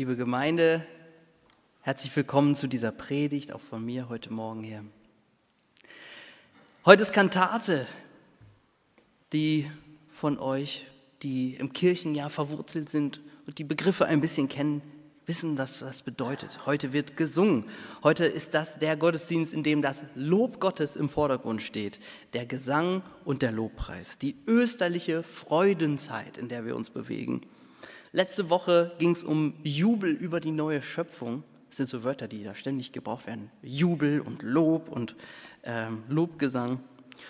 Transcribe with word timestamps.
Liebe 0.00 0.16
Gemeinde, 0.16 0.82
herzlich 1.82 2.16
willkommen 2.16 2.54
zu 2.56 2.68
dieser 2.68 2.90
Predigt, 2.90 3.52
auch 3.52 3.60
von 3.60 3.84
mir 3.84 4.08
heute 4.08 4.32
Morgen 4.32 4.62
hier. 4.62 4.82
Heute 6.86 7.02
ist 7.02 7.12
Kantate, 7.12 7.86
die 9.34 9.70
von 10.08 10.38
euch, 10.38 10.86
die 11.20 11.54
im 11.56 11.74
Kirchenjahr 11.74 12.30
verwurzelt 12.30 12.88
sind 12.88 13.20
und 13.46 13.58
die 13.58 13.64
Begriffe 13.64 14.06
ein 14.06 14.22
bisschen 14.22 14.48
kennen, 14.48 14.80
wissen, 15.26 15.58
was 15.58 15.80
das 15.80 16.02
bedeutet. 16.02 16.64
Heute 16.64 16.94
wird 16.94 17.18
gesungen. 17.18 17.66
Heute 18.02 18.24
ist 18.24 18.54
das 18.54 18.78
der 18.78 18.96
Gottesdienst, 18.96 19.52
in 19.52 19.64
dem 19.64 19.82
das 19.82 20.04
Lob 20.14 20.60
Gottes 20.60 20.96
im 20.96 21.10
Vordergrund 21.10 21.60
steht. 21.60 22.00
Der 22.32 22.46
Gesang 22.46 23.02
und 23.26 23.42
der 23.42 23.52
Lobpreis. 23.52 24.16
Die 24.16 24.34
österliche 24.46 25.22
Freudenzeit, 25.22 26.38
in 26.38 26.48
der 26.48 26.64
wir 26.64 26.74
uns 26.74 26.88
bewegen. 26.88 27.42
Letzte 28.12 28.50
Woche 28.50 28.92
ging 28.98 29.12
es 29.12 29.22
um 29.22 29.54
Jubel 29.62 30.10
über 30.10 30.40
die 30.40 30.50
neue 30.50 30.82
Schöpfung. 30.82 31.44
Das 31.68 31.76
sind 31.76 31.88
so 31.88 32.02
Wörter, 32.02 32.26
die 32.26 32.42
da 32.42 32.56
ständig 32.56 32.90
gebraucht 32.90 33.28
werden. 33.28 33.52
Jubel 33.62 34.20
und 34.20 34.42
Lob 34.42 34.88
und 34.88 35.14
ähm, 35.62 36.02
Lobgesang. 36.08 36.80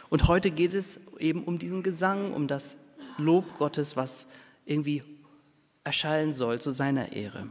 Und 0.09 0.27
heute 0.27 0.51
geht 0.51 0.73
es 0.73 1.01
eben 1.19 1.45
um 1.45 1.59
diesen 1.59 1.83
Gesang, 1.83 2.33
um 2.33 2.49
das 2.49 2.79
Lob 3.19 3.59
Gottes, 3.59 3.97
was 3.97 4.27
irgendwie 4.65 5.03
erschallen 5.85 6.33
soll 6.33 6.61
zu 6.61 6.71
seiner 6.71 7.13
Ehre. 7.13 7.49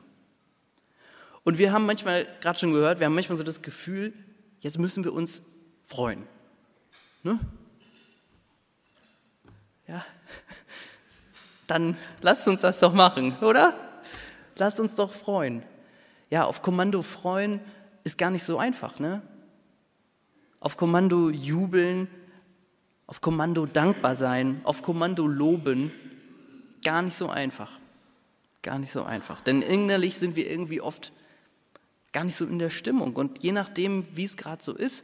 Und 1.43 1.59
wir 1.59 1.71
haben 1.71 1.85
manchmal, 1.85 2.27
gerade 2.41 2.57
schon 2.57 2.73
gehört, 2.73 2.99
wir 2.99 3.05
haben 3.05 3.15
manchmal 3.15 3.37
so 3.37 3.43
das 3.43 3.61
Gefühl, 3.61 4.13
jetzt 4.59 4.79
müssen 4.79 5.03
wir 5.03 5.13
uns 5.13 5.43
freuen. 5.83 6.23
Ne? 7.21 7.39
Ja, 9.87 10.03
dann 11.69 11.97
lasst 12.21 12.47
uns 12.47 12.61
das 12.61 12.79
doch 12.79 12.93
machen, 12.93 13.37
oder? 13.39 13.75
Lasst 14.55 14.79
uns 14.79 14.95
doch 14.95 15.11
freuen. 15.11 15.63
Ja, 16.29 16.45
auf 16.45 16.61
Kommando 16.61 17.01
freuen 17.01 17.59
ist 18.03 18.17
gar 18.17 18.31
nicht 18.31 18.43
so 18.43 18.57
einfach, 18.57 18.99
ne? 18.99 19.21
Auf 20.59 20.77
Kommando 20.77 21.29
jubeln, 21.29 22.07
auf 23.07 23.21
Kommando 23.21 23.65
dankbar 23.65 24.15
sein, 24.15 24.61
auf 24.63 24.81
Kommando 24.81 25.25
loben, 25.25 25.91
gar 26.83 27.01
nicht 27.01 27.17
so 27.17 27.29
einfach. 27.29 27.71
Gar 28.61 28.79
nicht 28.79 28.91
so 28.91 29.03
einfach. 29.03 29.39
Denn 29.41 29.61
innerlich 29.61 30.17
sind 30.17 30.35
wir 30.35 30.49
irgendwie 30.49 30.81
oft 30.81 31.13
gar 32.11 32.25
nicht 32.25 32.35
so 32.35 32.45
in 32.45 32.59
der 32.59 32.69
Stimmung. 32.69 33.15
Und 33.15 33.41
je 33.41 33.53
nachdem, 33.53 34.05
wie 34.15 34.25
es 34.25 34.35
gerade 34.35 34.61
so 34.61 34.73
ist, 34.73 35.03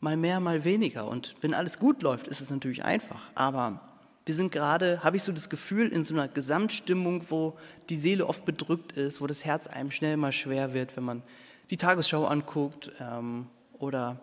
mal 0.00 0.16
mehr, 0.16 0.40
mal 0.40 0.64
weniger. 0.64 1.06
Und 1.06 1.34
wenn 1.40 1.54
alles 1.54 1.78
gut 1.78 2.02
läuft, 2.02 2.26
ist 2.26 2.40
es 2.40 2.50
natürlich 2.50 2.84
einfach. 2.84 3.20
Aber 3.34 3.91
wir 4.24 4.34
sind 4.34 4.52
gerade, 4.52 5.02
habe 5.02 5.16
ich 5.16 5.22
so 5.22 5.32
das 5.32 5.50
Gefühl, 5.50 5.88
in 5.88 6.02
so 6.02 6.14
einer 6.14 6.28
Gesamtstimmung, 6.28 7.24
wo 7.30 7.58
die 7.88 7.96
Seele 7.96 8.26
oft 8.26 8.44
bedrückt 8.44 8.92
ist, 8.92 9.20
wo 9.20 9.26
das 9.26 9.44
Herz 9.44 9.66
einem 9.66 9.90
schnell 9.90 10.16
mal 10.16 10.32
schwer 10.32 10.74
wird, 10.74 10.96
wenn 10.96 11.04
man 11.04 11.22
die 11.70 11.76
Tagesschau 11.76 12.26
anguckt 12.26 12.92
ähm, 13.00 13.46
oder 13.78 14.20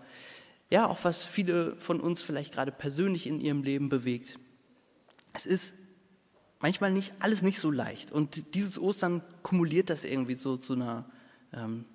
ja, 0.70 0.88
auch 0.88 1.04
was 1.04 1.26
viele 1.26 1.76
von 1.78 2.00
uns 2.00 2.22
vielleicht 2.22 2.54
gerade 2.54 2.72
persönlich 2.72 3.28
in 3.28 3.42
ihrem 3.42 3.64
Leben 3.64 3.90
bewegt. 3.90 4.38
Es 5.34 5.46
ist 5.46 5.74
manchmal 6.60 6.92
nicht 6.92 7.14
alles 7.20 7.42
nicht 7.42 7.60
so 7.60 7.72
leicht 7.72 8.12
und 8.12 8.54
dieses 8.54 8.80
Ostern 8.80 9.22
kumuliert 9.44 9.90
das 9.90 10.06
irgendwie 10.06 10.36
so 10.36 10.58
zu 10.58 10.74
einer 10.74 11.10
ähm, 11.54 11.86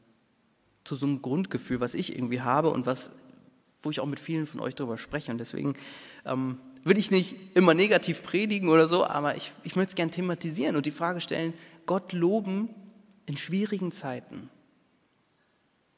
zu 0.84 0.94
so 0.96 1.06
einem 1.06 1.22
Grundgefühl, 1.22 1.80
was 1.80 1.94
ich 1.94 2.14
irgendwie 2.14 2.42
habe 2.42 2.70
und 2.70 2.86
was, 2.86 3.10
wo 3.82 3.90
ich 3.90 4.00
auch 4.00 4.06
mit 4.06 4.20
vielen 4.20 4.46
von 4.46 4.60
euch 4.60 4.74
darüber 4.74 4.98
spreche. 4.98 5.32
Und 5.32 5.38
deswegen 5.38 5.74
ähm, 6.26 6.58
will 6.84 6.98
ich 6.98 7.10
nicht 7.10 7.36
immer 7.54 7.74
negativ 7.74 8.22
predigen 8.22 8.68
oder 8.68 8.86
so, 8.88 9.04
aber 9.06 9.36
ich, 9.36 9.52
ich 9.62 9.76
möchte 9.76 9.90
es 9.90 9.94
gerne 9.96 10.10
thematisieren 10.10 10.76
und 10.76 10.86
die 10.86 10.90
Frage 10.90 11.20
stellen, 11.20 11.54
Gott 11.86 12.12
loben 12.12 12.68
in 13.26 13.36
schwierigen 13.36 13.90
Zeiten. 13.90 14.50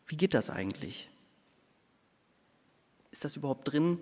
Wie 0.06 0.16
geht 0.16 0.34
das 0.34 0.50
eigentlich? 0.50 1.08
Ist 3.10 3.24
das 3.24 3.36
überhaupt 3.36 3.72
drin? 3.72 3.98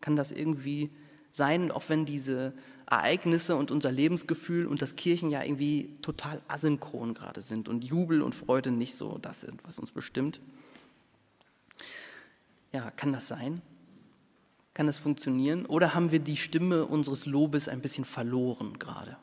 Kann 0.00 0.16
das 0.16 0.32
irgendwie 0.32 0.90
sein, 1.30 1.70
auch 1.70 1.88
wenn 1.88 2.06
diese 2.06 2.54
Ereignisse 2.86 3.56
und 3.56 3.70
unser 3.70 3.90
Lebensgefühl 3.90 4.66
und 4.66 4.82
das 4.82 4.96
Kirchenjahr 4.96 5.44
irgendwie 5.44 5.96
total 6.00 6.40
asynchron 6.48 7.14
gerade 7.14 7.42
sind 7.42 7.68
und 7.68 7.84
Jubel 7.84 8.22
und 8.22 8.34
Freude 8.34 8.70
nicht 8.70 8.96
so 8.96 9.18
das 9.18 9.40
sind, 9.40 9.60
was 9.64 9.78
uns 9.78 9.90
bestimmt. 9.90 10.40
Ja, 12.72 12.90
kann 12.90 13.12
das 13.12 13.28
sein? 13.28 13.62
Kann 14.74 14.86
das 14.86 14.98
funktionieren? 14.98 15.66
Oder 15.66 15.94
haben 15.94 16.10
wir 16.10 16.18
die 16.18 16.36
Stimme 16.36 16.84
unseres 16.84 17.26
Lobes 17.26 17.68
ein 17.68 17.80
bisschen 17.80 18.04
verloren 18.04 18.78
gerade? 18.78 19.16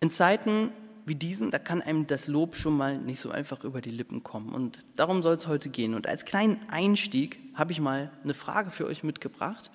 In 0.00 0.10
Zeiten 0.10 0.70
wie 1.06 1.14
diesen, 1.14 1.52
da 1.52 1.60
kann 1.60 1.80
einem 1.80 2.08
das 2.08 2.26
Lob 2.26 2.56
schon 2.56 2.76
mal 2.76 2.98
nicht 2.98 3.20
so 3.20 3.30
einfach 3.30 3.62
über 3.62 3.80
die 3.80 3.90
Lippen 3.90 4.24
kommen. 4.24 4.52
Und 4.52 4.80
darum 4.96 5.22
soll 5.22 5.36
es 5.36 5.46
heute 5.46 5.68
gehen. 5.68 5.94
Und 5.94 6.08
als 6.08 6.24
kleinen 6.24 6.58
Einstieg 6.68 7.38
habe 7.54 7.70
ich 7.70 7.80
mal 7.80 8.10
eine 8.24 8.34
Frage 8.34 8.72
für 8.72 8.86
euch 8.86 9.04
mitgebracht. 9.04 9.70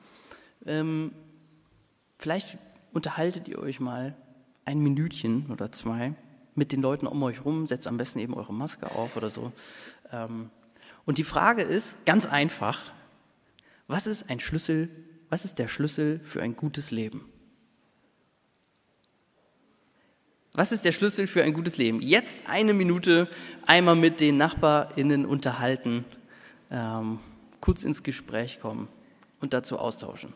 Ähm, 0.66 1.14
vielleicht 2.18 2.58
unterhaltet 2.92 3.48
ihr 3.48 3.60
euch 3.60 3.80
mal 3.80 4.14
ein 4.66 4.80
Minütchen 4.80 5.46
oder 5.50 5.72
zwei 5.72 6.16
mit 6.54 6.74
den 6.74 6.82
Leuten 6.82 7.08
um 7.08 7.24
euch 7.24 7.46
rum, 7.46 7.66
setzt 7.66 7.88
am 7.88 7.96
besten 7.96 8.20
eben 8.20 8.34
eure 8.34 8.54
Maske 8.54 8.92
auf 8.92 9.16
oder 9.16 9.30
so. 9.30 9.54
Ähm, 10.12 10.50
und 11.06 11.18
die 11.18 11.24
Frage 11.24 11.62
ist 11.62 12.06
ganz 12.06 12.26
einfach, 12.26 12.92
was 13.88 14.08
ist 14.08 14.30
ein 14.30 14.40
Schlüssel, 14.40 14.90
was 15.30 15.46
ist 15.46 15.60
der 15.60 15.68
Schlüssel 15.68 16.22
für 16.24 16.42
ein 16.42 16.56
gutes 16.56 16.92
Leben? 16.92 17.26
Was 20.54 20.74
ist 20.74 20.84
der 20.84 20.92
Schlüssel 20.92 21.28
für 21.28 21.44
ein 21.44 21.54
gutes 21.54 21.78
Leben? 21.78 22.02
Jetzt 22.02 22.44
eine 22.48 22.74
Minute 22.74 23.30
einmal 23.66 23.96
mit 23.96 24.20
den 24.20 24.38
NachbarInnen 24.38 25.26
unterhalten, 25.26 26.04
ähm, 26.70 27.20
kurz 27.62 27.84
ins 27.84 28.04
Gespräch 28.04 28.60
kommen 28.60 28.90
und 29.40 29.54
dazu 29.54 29.80
austauschen. 29.80 30.34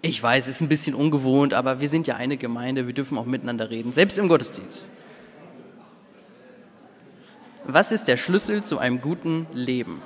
Ich 0.00 0.20
weiß, 0.20 0.48
es 0.48 0.56
ist 0.56 0.60
ein 0.60 0.68
bisschen 0.68 0.96
ungewohnt, 0.96 1.54
aber 1.54 1.80
wir 1.80 1.88
sind 1.88 2.08
ja 2.08 2.16
eine 2.16 2.36
Gemeinde, 2.36 2.88
wir 2.88 2.94
dürfen 2.94 3.16
auch 3.16 3.26
miteinander 3.26 3.70
reden, 3.70 3.92
selbst 3.92 4.18
im 4.18 4.26
Gottesdienst. 4.26 4.86
Was 7.64 7.92
ist 7.92 8.08
der 8.08 8.16
Schlüssel 8.16 8.64
zu 8.64 8.78
einem 8.78 9.00
guten 9.00 9.46
Leben? 9.52 10.02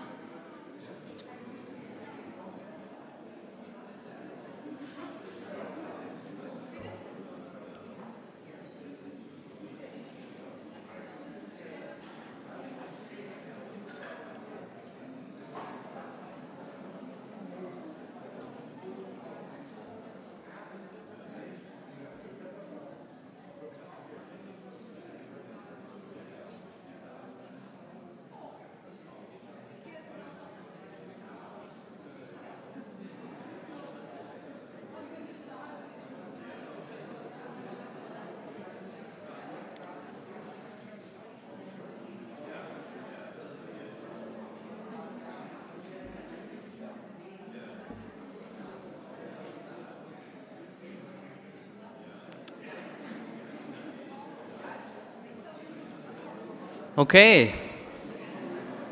Okay. 56.96 57.52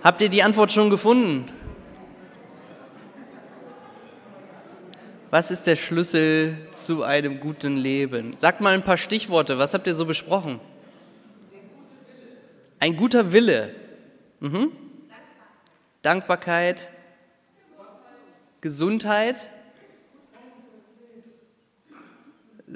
Habt 0.03 0.21
ihr 0.21 0.29
die 0.29 0.43
Antwort 0.43 0.71
schon 0.71 0.91
gefunden? 0.91 1.51
Was 5.31 5.51
ist 5.51 5.67
der 5.67 5.75
Schlüssel 5.75 6.59
zu 6.71 7.03
einem 7.03 7.41
guten 7.41 7.79
Leben? 7.79 8.37
Sagt 8.37 8.61
mal 8.61 8.75
ein 8.75 8.83
paar 8.83 8.99
Stichworte. 8.99 9.59
Was 9.59 9.73
habt 9.73 9.87
ihr 9.87 9.95
so 9.95 10.05
besprochen? 10.05 10.61
Ein 12.79 12.95
guter 12.95 13.33
Wille. 13.33 13.75
Mhm. 14.41 14.71
Dankbarkeit. 16.03 16.91
Gesundheit. 18.61 19.49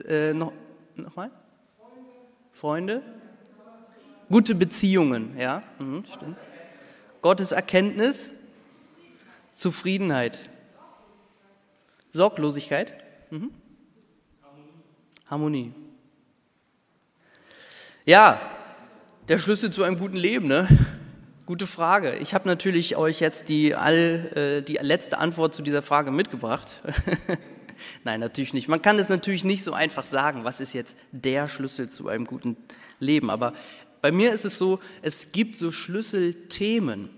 Äh, 0.07 0.33
noch, 0.33 0.55
Nochmal? 0.97 1.31
Freunde. 2.51 3.03
Gute 4.29 4.55
Beziehungen, 4.55 5.39
ja, 5.39 5.63
mhm, 5.79 6.05
stimmt. 6.15 6.37
Gottes 7.23 7.53
Erkenntnis, 7.53 8.31
Zufriedenheit, 9.55 10.39
Sorglosigkeit, 12.13 12.93
mhm. 13.31 13.51
Harmonie. 15.31 15.73
Ja, 18.05 18.41
der 19.29 19.39
Schlüssel 19.39 19.71
zu 19.71 19.83
einem 19.83 19.99
guten 19.99 20.17
Leben, 20.17 20.47
ne? 20.47 20.69
Gute 21.47 21.67
Frage. 21.67 22.17
Ich 22.17 22.35
habe 22.35 22.47
natürlich 22.47 22.97
euch 22.97 23.21
jetzt 23.21 23.49
die, 23.49 23.75
all, 23.75 24.33
äh, 24.35 24.63
die 24.63 24.79
letzte 24.81 25.19
Antwort 25.19 25.55
zu 25.55 25.63
dieser 25.63 25.83
Frage 25.83 26.11
mitgebracht. 26.11 26.83
Nein, 28.05 28.21
natürlich 28.21 28.53
nicht. 28.53 28.69
Man 28.69 28.83
kann 28.83 28.99
es 28.99 29.09
natürlich 29.09 29.45
nicht 29.45 29.65
so 29.65 29.73
einfach 29.73 30.07
sagen, 30.07 30.45
was 30.45 30.61
ist 30.61 30.75
jetzt 30.75 30.97
der 31.13 31.49
Schlüssel 31.49 31.89
zu 31.89 32.09
einem 32.09 32.27
guten 32.27 32.57
Leben. 33.01 33.31
Aber 33.31 33.55
bei 34.01 34.13
mir 34.13 34.33
ist 34.33 34.45
es 34.45 34.59
so, 34.59 34.79
es 35.03 35.33
gibt 35.33 35.57
so 35.57 35.71
Schlüsselthemen, 35.71 37.11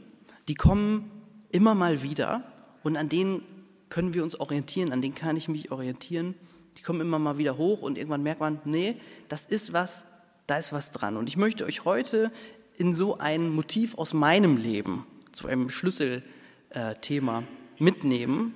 die 0.49 0.55
kommen 0.55 1.11
immer 1.51 1.75
mal 1.75 2.03
wieder 2.03 2.45
und 2.83 2.97
an 2.97 3.09
denen 3.09 3.43
können 3.89 4.15
wir 4.15 4.23
uns 4.23 4.39
orientieren, 4.39 4.93
an 4.93 5.03
denen 5.03 5.15
kann 5.15 5.37
ich 5.37 5.49
mich 5.49 5.71
orientieren. 5.71 6.35
Die 6.79 6.83
kommen 6.83 7.01
immer 7.01 7.19
mal 7.19 7.37
wieder 7.37 7.59
hoch 7.59 7.83
und 7.83 7.99
irgendwann 7.99 8.23
merkt 8.23 8.41
man, 8.41 8.61
nee, 8.65 8.97
das 9.29 9.45
ist 9.45 9.73
was, 9.73 10.07
da 10.47 10.57
ist 10.57 10.73
was 10.73 10.93
dran. 10.93 11.17
Und 11.17 11.29
ich 11.29 11.37
möchte 11.37 11.65
euch 11.65 11.85
heute 11.85 12.33
in 12.79 12.95
so 12.95 13.19
ein 13.19 13.51
Motiv 13.51 13.99
aus 13.99 14.15
meinem 14.15 14.57
Leben, 14.57 15.05
zu 15.33 15.49
einem 15.49 15.69
Schlüsselthema 15.69 17.43
mitnehmen, 17.79 18.55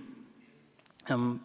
ähm, 1.09 1.41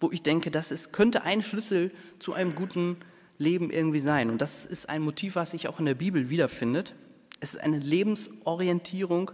wo 0.00 0.10
ich 0.10 0.22
denke, 0.22 0.50
das 0.50 0.70
ist, 0.70 0.92
könnte 0.92 1.22
ein 1.22 1.42
Schlüssel 1.42 1.90
zu 2.18 2.32
einem 2.32 2.54
guten 2.54 2.96
Leben 3.38 3.70
irgendwie 3.70 4.00
sein. 4.00 4.30
Und 4.30 4.40
das 4.40 4.64
ist 4.64 4.88
ein 4.88 5.02
Motiv, 5.02 5.36
was 5.36 5.52
sich 5.52 5.68
auch 5.68 5.78
in 5.78 5.86
der 5.86 5.94
Bibel 5.94 6.30
wiederfindet. 6.30 6.94
Es 7.40 7.54
ist 7.54 7.60
eine 7.60 7.78
Lebensorientierung. 7.78 9.32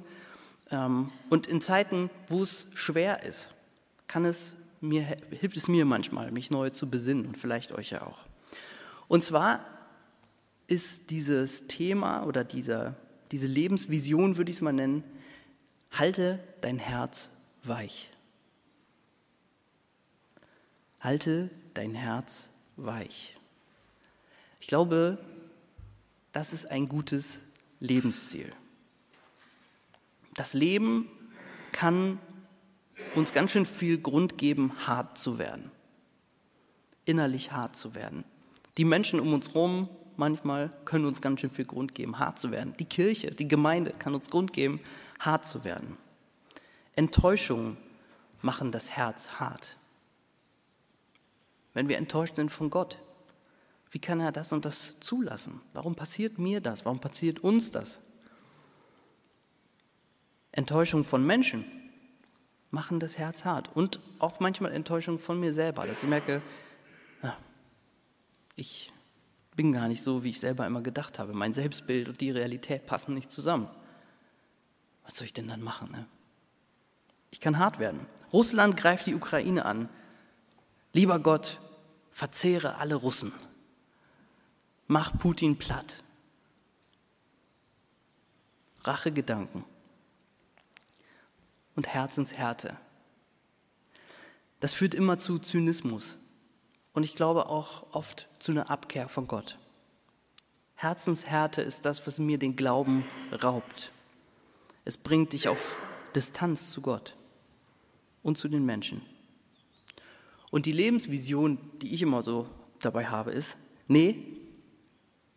Ähm, 0.70 1.10
und 1.30 1.46
in 1.46 1.60
Zeiten, 1.60 2.10
wo 2.28 2.42
es 2.42 2.68
schwer 2.74 3.22
ist, 3.22 3.50
kann 4.06 4.24
es 4.24 4.54
mir, 4.80 5.02
hilft 5.02 5.56
es 5.56 5.68
mir 5.68 5.84
manchmal, 5.84 6.30
mich 6.30 6.50
neu 6.50 6.70
zu 6.70 6.88
besinnen 6.88 7.26
und 7.26 7.36
vielleicht 7.36 7.72
euch 7.72 7.90
ja 7.90 8.02
auch. 8.02 8.20
Und 9.08 9.24
zwar 9.24 9.64
ist 10.66 11.10
dieses 11.10 11.66
Thema 11.66 12.24
oder 12.26 12.44
dieser, 12.44 12.94
diese 13.32 13.46
Lebensvision, 13.46 14.36
würde 14.36 14.50
ich 14.50 14.58
es 14.58 14.62
mal 14.62 14.72
nennen, 14.72 15.02
halte 15.92 16.38
dein 16.60 16.78
Herz 16.78 17.30
weich. 17.62 18.10
Halte 21.00 21.50
dein 21.74 21.94
Herz 21.94 22.48
weich. 22.76 23.37
Ich 24.60 24.66
glaube, 24.66 25.18
das 26.32 26.52
ist 26.52 26.70
ein 26.70 26.86
gutes 26.86 27.38
Lebensziel. 27.80 28.52
Das 30.34 30.54
Leben 30.54 31.08
kann 31.72 32.18
uns 33.14 33.32
ganz 33.32 33.52
schön 33.52 33.66
viel 33.66 33.98
Grund 33.98 34.38
geben, 34.38 34.72
hart 34.86 35.18
zu 35.18 35.38
werden, 35.38 35.70
innerlich 37.04 37.52
hart 37.52 37.76
zu 37.76 37.94
werden. 37.94 38.24
Die 38.76 38.84
Menschen 38.84 39.20
um 39.20 39.32
uns 39.32 39.48
herum 39.48 39.88
manchmal 40.16 40.70
können 40.84 41.06
uns 41.06 41.20
ganz 41.20 41.40
schön 41.40 41.50
viel 41.50 41.64
Grund 41.64 41.94
geben, 41.94 42.18
hart 42.18 42.38
zu 42.38 42.50
werden. 42.50 42.74
Die 42.78 42.84
Kirche, 42.84 43.30
die 43.30 43.48
Gemeinde 43.48 43.92
kann 43.92 44.14
uns 44.14 44.28
Grund 44.28 44.52
geben, 44.52 44.80
hart 45.20 45.46
zu 45.46 45.64
werden. 45.64 45.96
Enttäuschungen 46.94 47.76
machen 48.42 48.72
das 48.72 48.90
Herz 48.90 49.40
hart. 49.40 49.76
Wenn 51.74 51.88
wir 51.88 51.98
enttäuscht 51.98 52.36
sind 52.36 52.50
von 52.50 52.70
Gott, 52.70 52.98
wie 53.90 53.98
kann 53.98 54.20
er 54.20 54.32
das 54.32 54.52
und 54.52 54.64
das 54.64 55.00
zulassen? 55.00 55.60
Warum 55.72 55.94
passiert 55.94 56.38
mir 56.38 56.60
das? 56.60 56.84
Warum 56.84 57.00
passiert 57.00 57.40
uns 57.40 57.70
das? 57.70 58.00
Enttäuschung 60.52 61.04
von 61.04 61.24
Menschen 61.24 61.64
machen 62.70 63.00
das 63.00 63.16
Herz 63.16 63.44
hart 63.44 63.74
und 63.74 64.00
auch 64.18 64.40
manchmal 64.40 64.72
Enttäuschung 64.72 65.18
von 65.18 65.40
mir 65.40 65.52
selber, 65.52 65.86
dass 65.86 66.02
ich 66.02 66.08
merke, 66.08 66.42
ich 68.58 68.92
bin 69.54 69.72
gar 69.72 69.86
nicht 69.86 70.02
so, 70.02 70.24
wie 70.24 70.30
ich 70.30 70.40
selber 70.40 70.66
immer 70.66 70.82
gedacht 70.82 71.20
habe. 71.20 71.32
Mein 71.32 71.54
Selbstbild 71.54 72.08
und 72.08 72.20
die 72.20 72.32
Realität 72.32 72.86
passen 72.86 73.14
nicht 73.14 73.30
zusammen. 73.30 73.68
Was 75.04 75.16
soll 75.16 75.26
ich 75.26 75.32
denn 75.32 75.46
dann 75.46 75.62
machen? 75.62 75.92
Ne? 75.92 76.06
Ich 77.30 77.38
kann 77.38 77.58
hart 77.58 77.78
werden. 77.78 78.00
Russland 78.32 78.76
greift 78.76 79.06
die 79.06 79.14
Ukraine 79.14 79.64
an. 79.64 79.88
Lieber 80.92 81.20
Gott, 81.20 81.60
verzehre 82.10 82.76
alle 82.78 82.96
Russen. 82.96 83.32
Mach 84.90 85.18
Putin 85.18 85.58
platt. 85.58 86.02
Rachegedanken 88.84 89.64
und 91.76 91.86
Herzenshärte. 91.86 92.74
Das 94.60 94.72
führt 94.72 94.94
immer 94.94 95.18
zu 95.18 95.38
Zynismus, 95.38 96.16
und 96.94 97.02
ich 97.02 97.14
glaube 97.14 97.50
auch 97.50 97.86
oft 97.92 98.28
zu 98.38 98.50
einer 98.52 98.70
Abkehr 98.70 99.10
von 99.10 99.26
Gott. 99.26 99.58
Herzenshärte 100.74 101.60
ist 101.60 101.84
das, 101.84 102.06
was 102.06 102.18
mir 102.18 102.38
den 102.38 102.56
Glauben 102.56 103.04
raubt. 103.42 103.92
Es 104.86 104.96
bringt 104.96 105.34
dich 105.34 105.48
auf 105.48 105.78
Distanz 106.14 106.70
zu 106.70 106.80
Gott 106.80 107.14
und 108.22 108.38
zu 108.38 108.48
den 108.48 108.64
Menschen. 108.64 109.02
Und 110.50 110.64
die 110.64 110.72
Lebensvision, 110.72 111.58
die 111.82 111.92
ich 111.92 112.00
immer 112.00 112.22
so 112.22 112.48
dabei 112.80 113.04
habe, 113.04 113.32
ist, 113.32 113.58
nee, 113.86 114.37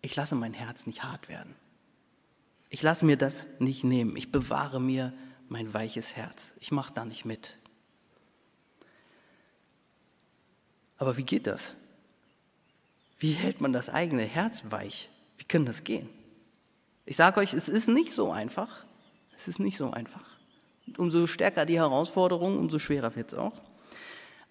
ich 0.01 0.15
lasse 0.15 0.35
mein 0.35 0.53
Herz 0.53 0.87
nicht 0.87 1.03
hart 1.03 1.29
werden. 1.29 1.55
Ich 2.69 2.81
lasse 2.81 3.05
mir 3.05 3.17
das 3.17 3.47
nicht 3.59 3.83
nehmen. 3.83 4.15
Ich 4.15 4.31
bewahre 4.31 4.79
mir 4.79 5.13
mein 5.49 5.73
weiches 5.73 6.15
Herz. 6.15 6.53
Ich 6.59 6.71
mache 6.71 6.93
da 6.93 7.05
nicht 7.05 7.25
mit. 7.25 7.57
Aber 10.97 11.17
wie 11.17 11.23
geht 11.23 11.47
das? 11.47 11.75
Wie 13.17 13.33
hält 13.33 13.61
man 13.61 13.73
das 13.73 13.89
eigene 13.89 14.23
Herz 14.23 14.63
weich? 14.69 15.09
Wie 15.37 15.43
kann 15.43 15.65
das 15.65 15.83
gehen? 15.83 16.09
Ich 17.05 17.15
sage 17.15 17.39
euch, 17.39 17.53
es 17.53 17.67
ist 17.67 17.87
nicht 17.87 18.13
so 18.13 18.31
einfach. 18.31 18.85
Es 19.35 19.47
ist 19.47 19.59
nicht 19.59 19.77
so 19.77 19.91
einfach. 19.91 20.37
Umso 20.97 21.27
stärker 21.27 21.65
die 21.65 21.79
Herausforderung, 21.79 22.57
umso 22.57 22.79
schwerer 22.79 23.15
wird 23.15 23.33
es 23.33 23.37
auch. 23.37 23.61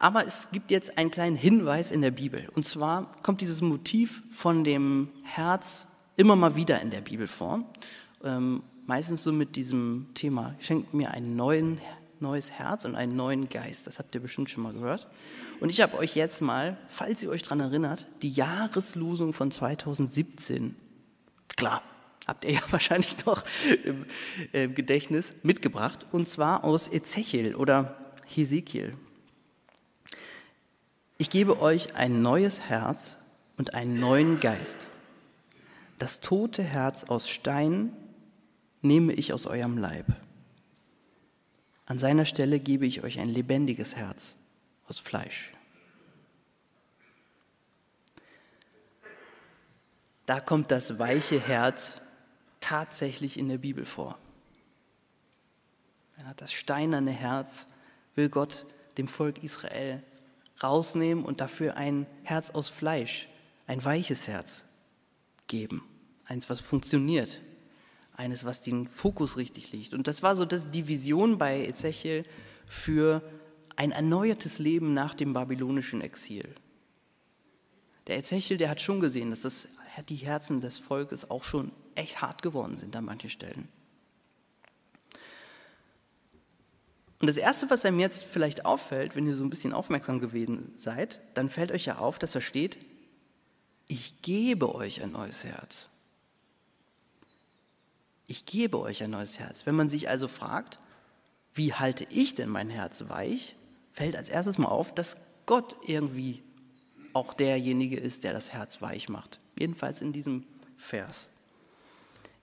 Aber 0.01 0.27
es 0.27 0.49
gibt 0.51 0.71
jetzt 0.71 0.97
einen 0.97 1.11
kleinen 1.11 1.37
Hinweis 1.37 1.93
in 1.93 2.01
der 2.01 2.11
Bibel. 2.11 2.49
Und 2.55 2.65
zwar 2.67 3.13
kommt 3.23 3.43
dieses 3.43 3.61
Motiv 3.61 4.23
von 4.33 4.65
dem 4.65 5.11
Herz 5.25 5.89
immer 6.17 6.37
mal 6.37 6.57
wieder 6.57 6.81
in 6.81 6.91
der 6.91 7.03
Bibel 7.03 7.27
vor. 7.27 7.63
Ähm, 8.25 8.63
meistens 8.87 9.23
so 9.23 9.31
mit 9.31 9.57
diesem 9.57 10.07
Thema, 10.15 10.55
schenkt 10.59 10.95
mir 10.95 11.11
ein 11.11 11.37
neuen, 11.37 11.83
neues 12.19 12.51
Herz 12.51 12.87
und 12.87 12.95
einen 12.95 13.15
neuen 13.15 13.51
Geist. 13.51 13.87
Das 13.87 13.99
habt 13.99 14.15
ihr 14.15 14.23
bestimmt 14.23 14.49
schon 14.49 14.63
mal 14.63 14.73
gehört. 14.73 15.07
Und 15.61 15.69
ich 15.69 15.83
habe 15.83 15.99
euch 15.99 16.17
jetzt 16.17 16.41
mal, 16.41 16.79
falls 16.89 17.23
ihr 17.23 17.29
euch 17.29 17.43
daran 17.43 17.61
erinnert, 17.61 18.07
die 18.23 18.31
Jahreslosung 18.31 19.35
von 19.35 19.51
2017, 19.51 20.77
klar, 21.59 21.83
habt 22.27 22.47
ihr 22.47 22.53
ja 22.53 22.61
wahrscheinlich 22.71 23.27
noch 23.27 23.45
im, 23.85 24.07
im 24.53 24.75
Gedächtnis 24.75 25.33
mitgebracht, 25.43 26.07
und 26.11 26.27
zwar 26.27 26.65
aus 26.65 26.91
Ezechiel 26.91 27.55
oder 27.55 28.15
Hesekiel. 28.25 28.95
Ich 31.21 31.29
gebe 31.29 31.61
euch 31.61 31.97
ein 31.97 32.23
neues 32.23 32.61
Herz 32.61 33.19
und 33.59 33.75
einen 33.75 34.01
neuen 34.01 34.41
Geist. 34.41 34.89
Das 35.99 36.21
tote 36.21 36.63
Herz 36.63 37.05
aus 37.05 37.29
Stein 37.29 37.95
nehme 38.81 39.13
ich 39.13 39.35
aus 39.35 39.47
eurem 39.47 39.77
Leib. 39.77 40.07
An 41.85 41.99
seiner 41.99 42.25
Stelle 42.25 42.59
gebe 42.59 42.87
ich 42.87 43.05
euch 43.05 43.21
ein 43.21 43.29
lebendiges 43.29 43.97
Herz 43.97 44.35
aus 44.89 44.99
Fleisch. 44.99 45.53
Da 50.25 50.41
kommt 50.41 50.71
das 50.71 50.99
weiche 50.99 51.39
Herz 51.39 52.01
tatsächlich 52.61 53.39
in 53.39 53.51
der 53.51 53.59
Bibel 53.59 53.85
vor. 53.85 54.19
Das 56.39 56.51
steinerne 56.51 57.11
Herz 57.11 57.67
will 58.15 58.31
Gott 58.31 58.65
dem 58.97 59.07
Volk 59.07 59.45
Israel 59.45 60.03
rausnehmen 60.63 61.25
und 61.25 61.41
dafür 61.41 61.77
ein 61.77 62.07
Herz 62.23 62.51
aus 62.51 62.69
Fleisch, 62.69 63.29
ein 63.67 63.85
weiches 63.85 64.29
Herz 64.29 64.65
geben. 65.47 65.83
Eins, 66.27 66.49
was 66.51 66.61
funktioniert. 66.61 67.41
Eines, 68.17 68.45
was 68.45 68.63
den 68.63 68.87
Fokus 68.87 69.37
richtig 69.37 69.73
liegt. 69.73 69.95
Und 69.95 70.07
das 70.07 70.23
war 70.23 70.37
so 70.37 70.45
das, 70.45 70.71
die 70.71 70.89
Vision 70.89 71.39
bei 71.39 71.67
Ezechiel 71.67 72.25
für 72.67 73.23
ein 73.77 73.93
erneuertes 73.93 74.59
Leben 74.59 74.93
nach 74.93 75.15
dem 75.15 75.33
babylonischen 75.33 76.03
Exil. 76.03 76.55
Der 78.07 78.19
Ezechiel, 78.19 78.59
der 78.59 78.69
hat 78.69 78.81
schon 78.81 79.01
gesehen, 79.01 79.31
dass 79.31 79.43
das, 79.43 79.69
die 80.09 80.17
Herzen 80.17 80.61
des 80.61 80.79
Volkes 80.79 81.31
auch 81.31 81.45
schon 81.45 81.73
echt 81.95 82.21
hart 82.21 82.43
geworden 82.43 82.77
sind 82.77 82.95
an 82.95 83.07
manchen 83.07 83.31
Stellen. 83.31 83.69
Und 87.21 87.27
das 87.27 87.37
Erste, 87.37 87.69
was 87.69 87.85
einem 87.85 88.01
jetzt 88.01 88.25
vielleicht 88.25 88.65
auffällt, 88.65 89.15
wenn 89.15 89.27
ihr 89.27 89.35
so 89.35 89.45
ein 89.45 89.51
bisschen 89.51 89.75
aufmerksam 89.75 90.21
gewesen 90.21 90.73
seid, 90.75 91.21
dann 91.35 91.51
fällt 91.51 91.71
euch 91.71 91.85
ja 91.85 91.99
auf, 91.99 92.19
dass 92.19 92.33
da 92.33 92.41
steht, 92.41 92.79
ich 93.87 94.23
gebe 94.23 94.75
euch 94.75 95.03
ein 95.03 95.13
neues 95.13 95.45
Herz. 95.45 95.89
Ich 98.27 98.47
gebe 98.47 98.81
euch 98.81 99.03
ein 99.03 99.11
neues 99.11 99.39
Herz. 99.39 99.67
Wenn 99.67 99.75
man 99.75 99.91
sich 99.91 100.09
also 100.09 100.29
fragt, 100.29 100.79
wie 101.53 101.75
halte 101.75 102.07
ich 102.11 102.35
denn 102.35 102.49
mein 102.49 102.71
Herz 102.71 103.05
weich, 103.09 103.55
fällt 103.93 104.17
als 104.17 104.29
erstes 104.29 104.57
mal 104.57 104.69
auf, 104.69 104.95
dass 104.95 105.17
Gott 105.45 105.77
irgendwie 105.87 106.43
auch 107.13 107.35
derjenige 107.35 107.99
ist, 107.99 108.25
der 108.25 108.33
das 108.33 108.53
Herz 108.53 108.81
weich 108.81 109.09
macht. 109.09 109.41
Jedenfalls 109.59 110.01
in 110.01 110.13
diesem 110.13 110.45
Vers. 110.77 111.29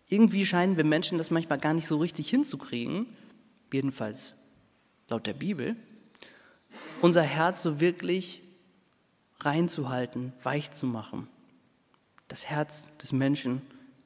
Irgendwie 0.08 0.46
scheinen 0.46 0.78
wir 0.78 0.84
Menschen 0.84 1.18
das 1.18 1.32
manchmal 1.32 1.58
gar 1.58 1.74
nicht 1.74 1.88
so 1.88 1.98
richtig 1.98 2.30
hinzukriegen, 2.30 3.08
jedenfalls 3.72 4.36
laut 5.10 5.26
der 5.26 5.34
Bibel, 5.34 5.76
unser 7.02 7.22
Herz 7.22 7.64
so 7.64 7.80
wirklich 7.80 8.42
reinzuhalten, 9.40 10.34
weich 10.44 10.72
zu 10.72 10.86
machen. 10.86 11.28
Das 12.28 12.48
Herz 12.48 12.98
des 12.98 13.12
Menschen 13.12 13.62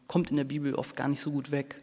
kommt 0.07 0.29
in 0.29 0.37
der 0.37 0.43
Bibel 0.43 0.75
oft 0.75 0.95
gar 0.95 1.07
nicht 1.07 1.21
so 1.21 1.31
gut 1.31 1.51
weg. 1.51 1.81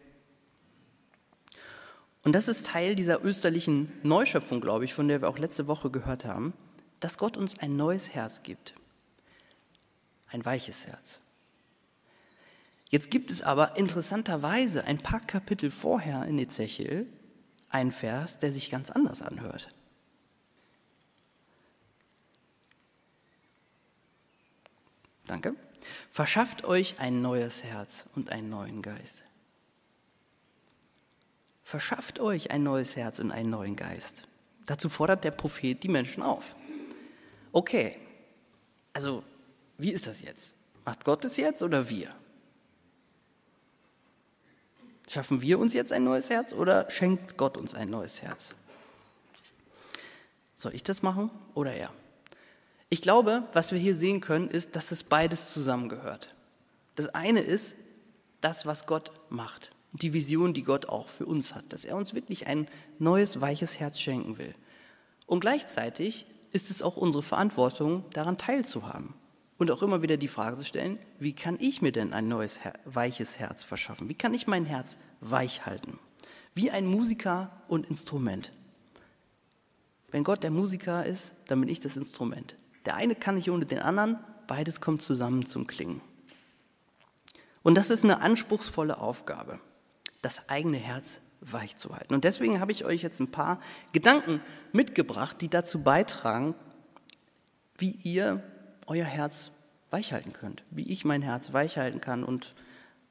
Und 2.23 2.33
das 2.33 2.47
ist 2.47 2.67
Teil 2.67 2.95
dieser 2.95 3.23
österlichen 3.23 3.91
Neuschöpfung, 4.03 4.61
glaube 4.61 4.85
ich, 4.85 4.93
von 4.93 5.07
der 5.07 5.21
wir 5.21 5.29
auch 5.29 5.37
letzte 5.39 5.67
Woche 5.67 5.89
gehört 5.89 6.25
haben, 6.25 6.53
dass 6.99 7.17
Gott 7.17 7.37
uns 7.37 7.57
ein 7.59 7.75
neues 7.75 8.09
Herz 8.09 8.43
gibt. 8.43 8.73
Ein 10.27 10.45
weiches 10.45 10.85
Herz. 10.85 11.19
Jetzt 12.89 13.09
gibt 13.09 13.31
es 13.31 13.41
aber 13.41 13.77
interessanterweise 13.77 14.83
ein 14.83 14.97
paar 14.99 15.21
Kapitel 15.21 15.71
vorher 15.71 16.25
in 16.25 16.37
Ezechiel 16.39 17.07
einen 17.69 17.91
Vers, 17.91 18.39
der 18.39 18.51
sich 18.51 18.69
ganz 18.69 18.89
anders 18.89 19.21
anhört. 19.21 19.69
Danke. 25.27 25.55
Verschafft 26.09 26.65
euch 26.65 26.99
ein 26.99 27.21
neues 27.21 27.63
Herz 27.63 28.07
und 28.15 28.31
einen 28.31 28.49
neuen 28.49 28.81
Geist. 28.81 29.23
Verschafft 31.63 32.19
euch 32.19 32.49
ein 32.49 32.63
neues 32.63 32.95
Herz 32.95 33.19
und 33.19 33.31
einen 33.31 33.51
neuen 33.51 33.75
Geist. 33.75 34.23
Dazu 34.65 34.89
fordert 34.89 35.23
der 35.23 35.31
Prophet 35.31 35.83
die 35.83 35.87
Menschen 35.87 36.23
auf. 36.23 36.55
Okay, 37.51 37.97
also 38.91 39.23
wie 39.77 39.91
ist 39.91 40.07
das 40.07 40.21
jetzt? 40.21 40.55
Macht 40.83 41.05
Gott 41.05 41.23
es 41.25 41.37
jetzt 41.37 41.61
oder 41.61 41.89
wir? 41.89 42.13
Schaffen 45.09 45.41
wir 45.41 45.57
uns 45.57 45.73
jetzt 45.73 45.91
ein 45.91 46.03
neues 46.03 46.29
Herz 46.29 46.53
oder 46.53 46.89
schenkt 46.91 47.35
Gott 47.35 47.57
uns 47.57 47.73
ein 47.73 47.89
neues 47.89 48.21
Herz? 48.21 48.53
Soll 50.55 50.75
ich 50.75 50.83
das 50.83 51.01
machen 51.01 51.31
oder 51.55 51.73
er? 51.73 51.91
Ich 52.89 53.01
glaube, 53.01 53.43
was 53.53 53.71
wir 53.71 53.79
hier 53.79 53.95
sehen 53.95 54.21
können, 54.21 54.49
ist, 54.49 54.75
dass 54.75 54.91
es 54.91 55.03
beides 55.03 55.51
zusammengehört. 55.51 56.35
Das 56.95 57.07
eine 57.09 57.39
ist 57.39 57.75
das, 58.39 58.67
was 58.67 58.85
Gott 58.85 59.11
macht 59.29 59.71
die 59.93 60.13
Vision, 60.13 60.53
die 60.53 60.61
Gott 60.63 60.87
auch 60.87 61.09
für 61.09 61.25
uns 61.25 61.55
hat, 61.55 61.73
dass 61.73 61.85
er 61.85 61.95
uns 61.95 62.13
wirklich 62.13 62.45
ein 62.45 62.67
neues, 62.99 63.41
weiches 63.41 63.79
Herz 63.79 63.99
schenken 63.99 64.37
will. 64.37 64.53
Und 65.25 65.39
gleichzeitig 65.39 66.27
ist 66.51 66.69
es 66.69 66.83
auch 66.83 66.95
unsere 66.95 67.23
Verantwortung, 67.23 68.05
daran 68.11 68.37
teilzuhaben 68.37 69.15
und 69.59 69.69
auch 69.69 69.83
immer 69.83 70.01
wieder 70.01 70.17
die 70.17 70.27
Frage 70.27 70.57
zu 70.57 70.63
stellen, 70.63 70.97
wie 71.19 71.33
kann 71.33 71.57
ich 71.59 71.83
mir 71.83 71.91
denn 71.91 72.13
ein 72.13 72.27
neues, 72.27 72.59
weiches 72.85 73.37
Herz 73.37 73.63
verschaffen? 73.63 74.09
Wie 74.09 74.15
kann 74.15 74.33
ich 74.33 74.47
mein 74.47 74.65
Herz 74.65 74.97
weich 75.21 75.67
halten? 75.67 75.99
Wie 76.55 76.71
ein 76.71 76.87
Musiker 76.87 77.51
und 77.67 77.87
Instrument. 77.87 78.51
Wenn 80.09 80.23
Gott 80.23 80.41
der 80.41 80.49
Musiker 80.49 81.05
ist, 81.05 81.33
dann 81.47 81.59
bin 81.59 81.69
ich 81.69 81.79
das 81.79 81.95
Instrument. 81.95 82.55
Der 82.87 82.95
eine 82.95 83.13
kann 83.13 83.35
nicht 83.35 83.51
ohne 83.51 83.67
den 83.67 83.79
anderen, 83.79 84.17
beides 84.47 84.81
kommt 84.81 85.03
zusammen 85.03 85.45
zum 85.45 85.67
Klingen. 85.67 86.01
Und 87.61 87.75
das 87.75 87.91
ist 87.91 88.03
eine 88.03 88.21
anspruchsvolle 88.21 88.97
Aufgabe 88.97 89.59
das 90.21 90.49
eigene 90.49 90.77
Herz 90.77 91.21
weich 91.41 91.77
zu 91.77 91.95
halten. 91.95 92.13
Und 92.13 92.23
deswegen 92.23 92.59
habe 92.59 92.71
ich 92.71 92.85
euch 92.85 93.01
jetzt 93.01 93.19
ein 93.19 93.31
paar 93.31 93.59
Gedanken 93.93 94.41
mitgebracht, 94.73 95.41
die 95.41 95.49
dazu 95.49 95.83
beitragen, 95.83 96.55
wie 97.77 97.91
ihr 98.03 98.43
euer 98.89 99.05
Herz 99.05 99.51
weich 99.89 100.11
halten 100.11 100.33
könnt, 100.33 100.63
wie 100.71 100.91
ich 100.91 101.05
mein 101.05 101.21
Herz 101.21 101.53
weich 101.53 101.77
halten 101.77 102.01
kann 102.01 102.23
und 102.23 102.53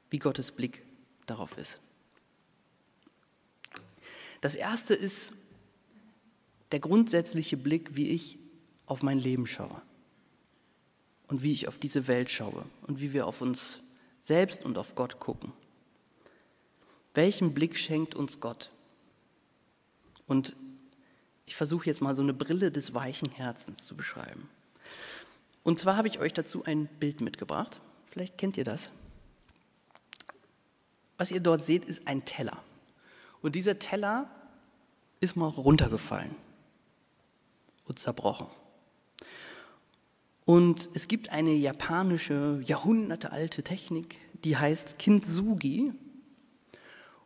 wie 0.09 0.19
Gottes 0.19 0.51
Blick 0.51 0.83
darauf 1.25 1.57
ist. 1.57 1.79
Das 4.41 4.55
erste 4.55 4.93
ist 4.93 5.33
der 6.71 6.79
grundsätzliche 6.79 7.57
Blick, 7.57 7.95
wie 7.95 8.09
ich 8.09 8.37
auf 8.85 9.03
mein 9.03 9.19
Leben 9.19 9.47
schaue 9.47 9.81
und 11.27 11.43
wie 11.43 11.51
ich 11.51 11.67
auf 11.67 11.77
diese 11.77 12.07
Welt 12.07 12.29
schaue 12.29 12.65
und 12.87 13.01
wie 13.01 13.13
wir 13.13 13.27
auf 13.27 13.41
uns 13.41 13.79
selbst 14.21 14.63
und 14.63 14.77
auf 14.77 14.95
Gott 14.95 15.19
gucken. 15.19 15.53
Welchen 17.13 17.53
Blick 17.53 17.77
schenkt 17.77 18.15
uns 18.15 18.39
Gott? 18.39 18.69
Und 20.27 20.55
ich 21.45 21.55
versuche 21.55 21.87
jetzt 21.87 22.01
mal 22.01 22.15
so 22.15 22.21
eine 22.21 22.33
Brille 22.33 22.71
des 22.71 22.93
weichen 22.93 23.31
Herzens 23.31 23.85
zu 23.85 23.95
beschreiben. 23.95 24.47
Und 25.69 25.77
zwar 25.77 25.97
habe 25.97 26.07
ich 26.07 26.17
euch 26.17 26.33
dazu 26.33 26.63
ein 26.63 26.87
Bild 26.87 27.21
mitgebracht. 27.21 27.79
Vielleicht 28.07 28.39
kennt 28.39 28.57
ihr 28.57 28.63
das. 28.63 28.89
Was 31.19 31.29
ihr 31.29 31.41
dort 31.41 31.63
seht, 31.63 31.85
ist 31.85 32.07
ein 32.07 32.25
Teller. 32.25 32.57
Und 33.43 33.53
dieser 33.53 33.77
Teller 33.77 34.31
ist 35.19 35.35
mal 35.35 35.45
runtergefallen 35.45 36.35
und 37.85 37.99
zerbrochen. 37.99 38.47
Und 40.43 40.89
es 40.95 41.07
gibt 41.07 41.29
eine 41.29 41.51
japanische, 41.51 42.63
jahrhundertealte 42.65 43.61
Technik, 43.61 44.17
die 44.43 44.57
heißt 44.57 44.97
Kintsugi. 44.97 45.93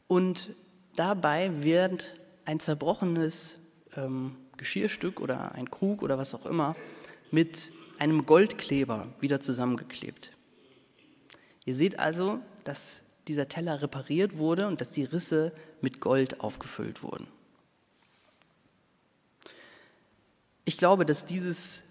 Und 0.10 0.50
dabei 0.98 1.64
wird 1.64 2.18
ein 2.44 2.60
zerbrochenes 2.60 3.56
ähm, 3.96 4.36
Geschirrstück 4.58 5.22
oder 5.22 5.54
ein 5.54 5.72
Krug 5.72 6.02
oder 6.02 6.18
was 6.18 6.36
auch 6.36 6.46
immer 6.46 6.76
mit 7.32 7.72
einem 8.04 8.26
Goldkleber 8.26 9.08
wieder 9.22 9.40
zusammengeklebt. 9.40 10.34
Ihr 11.64 11.74
seht 11.74 12.00
also, 12.00 12.40
dass 12.66 13.04
dieser 13.30 13.48
Teller 13.48 13.82
repariert 13.82 14.38
wurde 14.38 14.68
und 14.68 14.82
dass 14.82 14.92
die 14.92 15.06
Risse 15.06 15.54
mit 15.80 16.02
Gold 16.02 16.42
aufgefüllt 16.42 17.02
wurden. 17.02 17.28
Ich 20.66 20.78
glaube, 20.78 21.06
dass 21.06 21.26
dieses, 21.26 21.84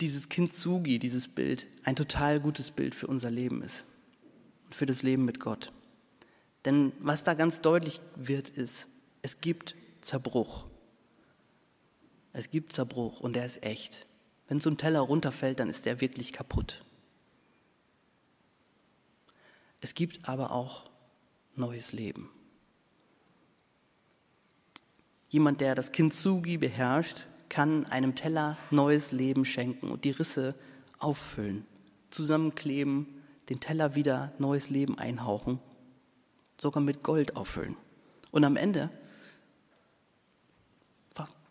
dieses 0.00 0.28
Kintsugi, 0.28 0.98
dieses 0.98 1.28
Bild, 1.28 1.68
ein 1.84 1.94
total 1.94 2.40
gutes 2.40 2.72
Bild 2.72 2.96
für 2.96 3.06
unser 3.06 3.30
Leben 3.30 3.62
ist 3.62 3.84
und 4.64 4.74
für 4.74 4.86
das 4.86 5.04
Leben 5.04 5.24
mit 5.24 5.38
Gott. 5.38 5.72
Denn 6.64 6.92
was 6.98 7.22
da 7.22 7.34
ganz 7.34 7.60
deutlich 7.60 8.00
wird, 8.16 8.48
ist, 8.48 8.88
es 9.22 9.40
gibt 9.40 9.76
Zerbruch. 10.00 10.64
Es 12.32 12.50
gibt 12.50 12.72
Zerbruch 12.72 13.20
und 13.20 13.34
der 13.36 13.46
ist 13.46 13.62
echt. 13.62 14.08
Wenn 14.52 14.60
so 14.60 14.68
ein 14.68 14.76
Teller 14.76 15.00
runterfällt, 15.00 15.60
dann 15.60 15.70
ist 15.70 15.86
der 15.86 16.02
wirklich 16.02 16.30
kaputt. 16.34 16.84
Es 19.80 19.94
gibt 19.94 20.28
aber 20.28 20.50
auch 20.50 20.90
neues 21.56 21.94
Leben. 21.94 22.28
Jemand, 25.30 25.62
der 25.62 25.74
das 25.74 25.90
Kintsugi 25.90 26.58
beherrscht, 26.58 27.24
kann 27.48 27.86
einem 27.86 28.14
Teller 28.14 28.58
neues 28.70 29.10
Leben 29.10 29.46
schenken 29.46 29.90
und 29.90 30.04
die 30.04 30.10
Risse 30.10 30.54
auffüllen, 30.98 31.64
zusammenkleben, 32.10 33.06
den 33.48 33.58
Teller 33.58 33.94
wieder 33.94 34.34
neues 34.36 34.68
Leben 34.68 34.98
einhauchen 34.98 35.60
sogar 36.58 36.82
mit 36.82 37.02
Gold 37.02 37.36
auffüllen. 37.36 37.74
Und 38.32 38.44
am 38.44 38.56
Ende, 38.56 38.90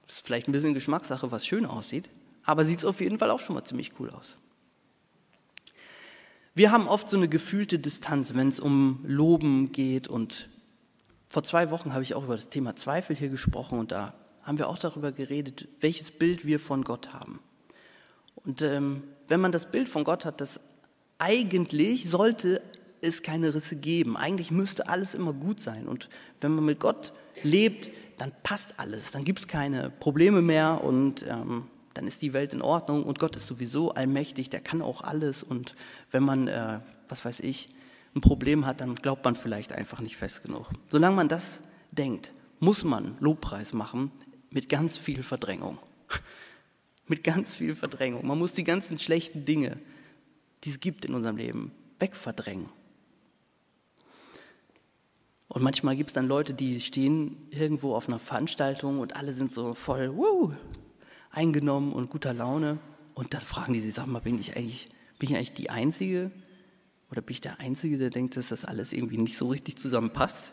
ist 0.05 0.27
vielleicht 0.27 0.47
ein 0.47 0.51
bisschen 0.51 0.75
Geschmackssache, 0.75 1.31
was 1.31 1.47
schön 1.47 1.65
aussieht, 1.65 2.11
aber 2.45 2.65
sieht 2.65 2.79
es 2.79 2.85
auf 2.85 3.01
jeden 3.01 3.19
Fall 3.19 3.31
auch 3.31 3.39
schon 3.39 3.55
mal 3.55 3.63
ziemlich 3.63 3.93
cool 3.99 4.09
aus. 4.09 4.35
Wir 6.53 6.71
haben 6.71 6.87
oft 6.87 7.09
so 7.09 7.15
eine 7.15 7.29
gefühlte 7.29 7.79
Distanz, 7.79 8.33
wenn 8.35 8.49
es 8.49 8.59
um 8.59 8.99
Loben 9.07 9.71
geht. 9.71 10.09
Und 10.09 10.49
vor 11.29 11.43
zwei 11.43 11.71
Wochen 11.71 11.93
habe 11.93 12.03
ich 12.03 12.13
auch 12.13 12.25
über 12.25 12.35
das 12.35 12.49
Thema 12.49 12.75
Zweifel 12.75 13.15
hier 13.15 13.29
gesprochen 13.29 13.79
und 13.79 13.91
da 13.91 14.13
haben 14.43 14.57
wir 14.57 14.67
auch 14.67 14.77
darüber 14.77 15.11
geredet, 15.11 15.67
welches 15.79 16.11
Bild 16.11 16.45
wir 16.45 16.59
von 16.59 16.83
Gott 16.83 17.13
haben. 17.13 17.39
Und 18.35 18.61
ähm, 18.63 19.03
wenn 19.27 19.39
man 19.39 19.51
das 19.51 19.71
Bild 19.71 19.87
von 19.87 20.03
Gott 20.03 20.25
hat, 20.25 20.41
das 20.41 20.59
eigentlich 21.19 22.09
sollte 22.09 22.61
es 23.01 23.23
keine 23.23 23.53
Risse 23.53 23.75
geben. 23.75 24.17
Eigentlich 24.17 24.51
müsste 24.51 24.89
alles 24.89 25.13
immer 25.15 25.33
gut 25.33 25.59
sein. 25.59 25.87
Und 25.87 26.09
wenn 26.41 26.53
man 26.53 26.65
mit 26.65 26.79
Gott 26.79 27.13
lebt, 27.43 27.91
dann 28.17 28.31
passt 28.43 28.79
alles. 28.79 29.11
Dann 29.11 29.23
gibt 29.23 29.39
es 29.39 29.47
keine 29.47 29.89
Probleme 29.89 30.41
mehr 30.41 30.83
und 30.83 31.25
ähm, 31.27 31.67
dann 31.93 32.07
ist 32.07 32.21
die 32.21 32.33
Welt 32.33 32.53
in 32.53 32.61
Ordnung 32.61 33.03
und 33.03 33.19
Gott 33.19 33.35
ist 33.35 33.47
sowieso 33.47 33.91
allmächtig, 33.91 34.49
der 34.49 34.61
kann 34.61 34.81
auch 34.81 35.01
alles. 35.01 35.43
Und 35.43 35.75
wenn 36.11 36.23
man, 36.23 36.47
äh, 36.47 36.79
was 37.09 37.25
weiß 37.25 37.41
ich, 37.41 37.69
ein 38.15 38.21
Problem 38.21 38.65
hat, 38.65 38.81
dann 38.81 38.95
glaubt 38.95 39.23
man 39.25 39.35
vielleicht 39.35 39.73
einfach 39.73 39.99
nicht 40.01 40.17
fest 40.17 40.43
genug. 40.43 40.69
Solange 40.89 41.15
man 41.15 41.27
das 41.27 41.61
denkt, 41.91 42.33
muss 42.59 42.83
man 42.83 43.15
Lobpreis 43.19 43.73
machen 43.73 44.11
mit 44.49 44.69
ganz 44.69 44.97
viel 44.97 45.23
Verdrängung. 45.23 45.77
mit 47.07 47.23
ganz 47.23 47.55
viel 47.55 47.75
Verdrängung. 47.75 48.25
Man 48.25 48.37
muss 48.37 48.53
die 48.53 48.63
ganzen 48.63 48.99
schlechten 48.99 49.45
Dinge, 49.45 49.77
die 50.63 50.69
es 50.69 50.79
gibt 50.79 51.05
in 51.05 51.13
unserem 51.13 51.37
Leben, 51.37 51.71
wegverdrängen. 51.99 52.67
Und 55.47 55.63
manchmal 55.63 55.97
gibt 55.97 56.11
es 56.11 56.13
dann 56.13 56.27
Leute, 56.27 56.53
die 56.53 56.79
stehen 56.79 57.35
irgendwo 57.49 57.93
auf 57.93 58.07
einer 58.07 58.19
Veranstaltung 58.19 58.99
und 58.99 59.17
alle 59.17 59.33
sind 59.33 59.51
so 59.51 59.73
voll 59.73 60.15
wuh, 60.15 60.53
eingenommen 61.31 61.93
und 61.93 62.09
guter 62.09 62.33
Laune. 62.33 62.79
Und 63.13 63.33
dann 63.33 63.41
fragen 63.41 63.73
die 63.73 63.79
sich, 63.79 63.93
sag 63.93 64.07
mal, 64.07 64.19
bin 64.19 64.39
ich 64.39 64.55
eigentlich, 64.55 64.87
bin 65.19 65.29
ich 65.29 65.35
eigentlich 65.35 65.53
die 65.53 65.69
Einzige? 65.69 66.31
Oder 67.09 67.21
bin 67.21 67.33
ich 67.33 67.41
der 67.41 67.59
Einzige, 67.59 67.97
der 67.97 68.09
denkt, 68.09 68.37
dass 68.37 68.49
das 68.49 68.65
alles 68.65 68.93
irgendwie 68.93 69.17
nicht 69.17 69.37
so 69.37 69.49
richtig 69.49 69.77
zusammenpasst? 69.77 70.51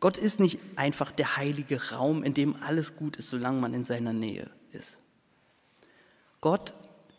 Gott 0.00 0.18
ist 0.18 0.38
nicht 0.38 0.58
einfach 0.76 1.10
der 1.10 1.36
heilige 1.36 1.90
Raum, 1.90 2.22
in 2.22 2.34
dem 2.34 2.56
alles 2.56 2.94
gut 2.94 3.16
ist, 3.16 3.30
solange 3.30 3.60
man 3.60 3.74
in 3.74 3.84
seiner 3.84 4.12
Nähe 4.12 4.50
ist. 4.72 4.98
Gott 6.40 6.74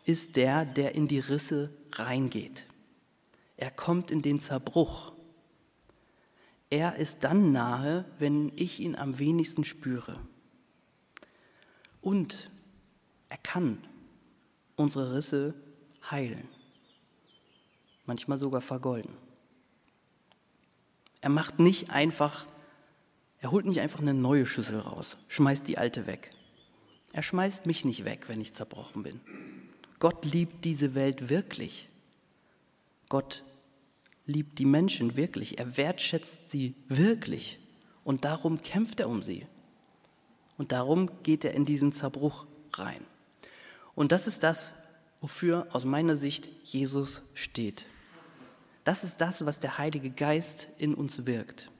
ist 0.05 0.35
der, 0.35 0.65
der 0.65 0.93
in 0.93 1.07
die 1.07 1.19
Risse 1.19 1.71
reingeht. 1.93 2.67
Er 3.57 3.71
kommt 3.71 4.11
in 4.11 4.21
den 4.21 4.39
Zerbruch. 4.39 5.13
Er 6.69 6.97
ist 6.97 7.23
dann 7.23 7.51
nahe, 7.51 8.05
wenn 8.19 8.51
ich 8.55 8.79
ihn 8.79 8.95
am 8.95 9.17
wenigsten 9.17 9.63
spüre. 9.63 10.19
Und 12.05 12.51
er 13.29 13.37
kann 13.37 13.79
unsere 14.75 15.15
Risse 15.15 15.55
heilen, 16.11 16.47
manchmal 18.05 18.37
sogar 18.37 18.61
vergolden. 18.61 19.17
Er 21.21 21.29
macht 21.29 21.57
nicht 21.57 21.89
einfach, 21.89 22.45
er 23.39 23.49
holt 23.49 23.65
nicht 23.65 23.81
einfach 23.81 24.01
eine 24.01 24.13
neue 24.13 24.45
Schüssel 24.45 24.81
raus, 24.81 25.17
schmeißt 25.29 25.67
die 25.67 25.79
alte 25.79 26.05
weg. 26.05 26.29
Er 27.11 27.23
schmeißt 27.23 27.65
mich 27.65 27.85
nicht 27.85 28.05
weg, 28.05 28.25
wenn 28.29 28.39
ich 28.39 28.53
zerbrochen 28.53 29.01
bin. 29.01 29.19
Gott 29.97 30.25
liebt 30.25 30.63
diese 30.63 30.93
Welt 30.93 31.29
wirklich. 31.29 31.89
Gott 33.09 33.43
liebt 34.27 34.59
die 34.59 34.65
Menschen 34.65 35.15
wirklich. 35.15 35.57
Er 35.57 35.75
wertschätzt 35.75 36.51
sie 36.51 36.75
wirklich. 36.87 37.57
Und 38.03 38.25
darum 38.25 38.61
kämpft 38.61 38.99
er 38.99 39.09
um 39.09 39.23
sie. 39.23 39.47
Und 40.57 40.71
darum 40.71 41.09
geht 41.23 41.45
er 41.45 41.53
in 41.53 41.65
diesen 41.65 41.93
Zerbruch 41.93 42.45
rein. 42.73 43.01
Und 43.93 44.11
das 44.11 44.27
ist 44.27 44.43
das, 44.43 44.73
wofür 45.19 45.67
aus 45.71 45.85
meiner 45.85 46.15
Sicht 46.15 46.49
Jesus 46.63 47.23
steht. 47.33 47.85
Das 48.83 49.03
ist 49.03 49.17
das, 49.17 49.45
was 49.45 49.59
der 49.59 49.77
Heilige 49.77 50.11
Geist 50.11 50.67
in 50.77 50.93
uns 50.93 51.25
wirkt. 51.25 51.71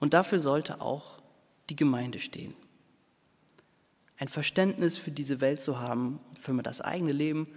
Und 0.00 0.14
dafür 0.14 0.40
sollte 0.40 0.80
auch 0.80 1.20
die 1.68 1.76
Gemeinde 1.76 2.18
stehen. 2.18 2.54
Ein 4.16 4.28
Verständnis 4.28 4.98
für 4.98 5.10
diese 5.10 5.40
Welt 5.40 5.62
zu 5.62 5.78
haben, 5.78 6.20
für 6.38 6.54
das 6.62 6.80
eigene 6.80 7.12
Leben, 7.12 7.48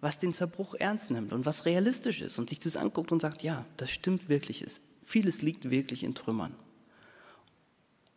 was 0.00 0.18
den 0.18 0.32
Zerbruch 0.32 0.74
ernst 0.74 1.10
nimmt 1.10 1.32
und 1.32 1.46
was 1.46 1.64
realistisch 1.64 2.20
ist 2.20 2.38
und 2.38 2.50
sich 2.50 2.60
das 2.60 2.76
anguckt 2.76 3.12
und 3.12 3.20
sagt, 3.20 3.42
ja, 3.42 3.64
das 3.76 3.90
stimmt 3.90 4.28
wirklich, 4.28 4.62
ist. 4.62 4.80
vieles 5.02 5.42
liegt 5.42 5.70
wirklich 5.70 6.04
in 6.04 6.14
Trümmern. 6.14 6.54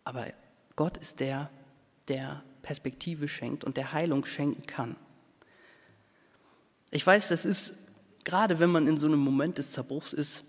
Aber 0.03 0.27
Gott 0.79 0.95
ist 0.95 1.19
der, 1.19 1.49
der 2.07 2.41
Perspektive 2.61 3.27
schenkt 3.27 3.65
und 3.65 3.75
der 3.75 3.91
Heilung 3.91 4.23
schenken 4.23 4.65
kann. 4.65 4.95
Ich 6.89 7.05
weiß, 7.05 7.27
das 7.27 7.43
ist, 7.43 7.79
gerade 8.23 8.59
wenn 8.59 8.71
man 8.71 8.87
in 8.87 8.95
so 8.95 9.05
einem 9.05 9.19
Moment 9.19 9.57
des 9.57 9.73
Zerbruchs 9.73 10.13
ist 10.13 10.45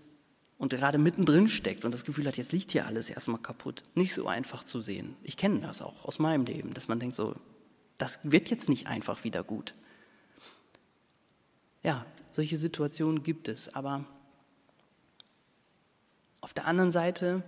und 0.57 0.71
gerade 0.71 0.99
mittendrin 0.99 1.49
steckt 1.49 1.83
und 1.83 1.93
das 1.93 2.05
Gefühl 2.05 2.27
hat, 2.27 2.37
jetzt 2.37 2.53
liegt 2.53 2.71
hier 2.71 2.85
alles 2.85 3.09
erstmal 3.09 3.41
kaputt, 3.41 3.83
nicht 3.93 4.13
so 4.13 4.25
einfach 4.25 4.63
zu 4.63 4.79
sehen. 4.79 5.17
Ich 5.21 5.35
kenne 5.35 5.59
das 5.59 5.81
auch 5.81 6.05
aus 6.05 6.17
meinem 6.17 6.45
Leben, 6.45 6.73
dass 6.73 6.87
man 6.87 7.01
denkt 7.01 7.17
so, 7.17 7.35
das 7.97 8.19
wird 8.23 8.49
jetzt 8.49 8.69
nicht 8.69 8.87
einfach 8.87 9.25
wieder 9.25 9.43
gut. 9.43 9.73
Ja, 11.83 12.05
solche 12.31 12.55
Situationen 12.55 13.21
gibt 13.21 13.49
es, 13.49 13.75
aber 13.75 14.05
auf 16.39 16.53
der 16.53 16.67
anderen 16.67 16.93
Seite 16.93 17.43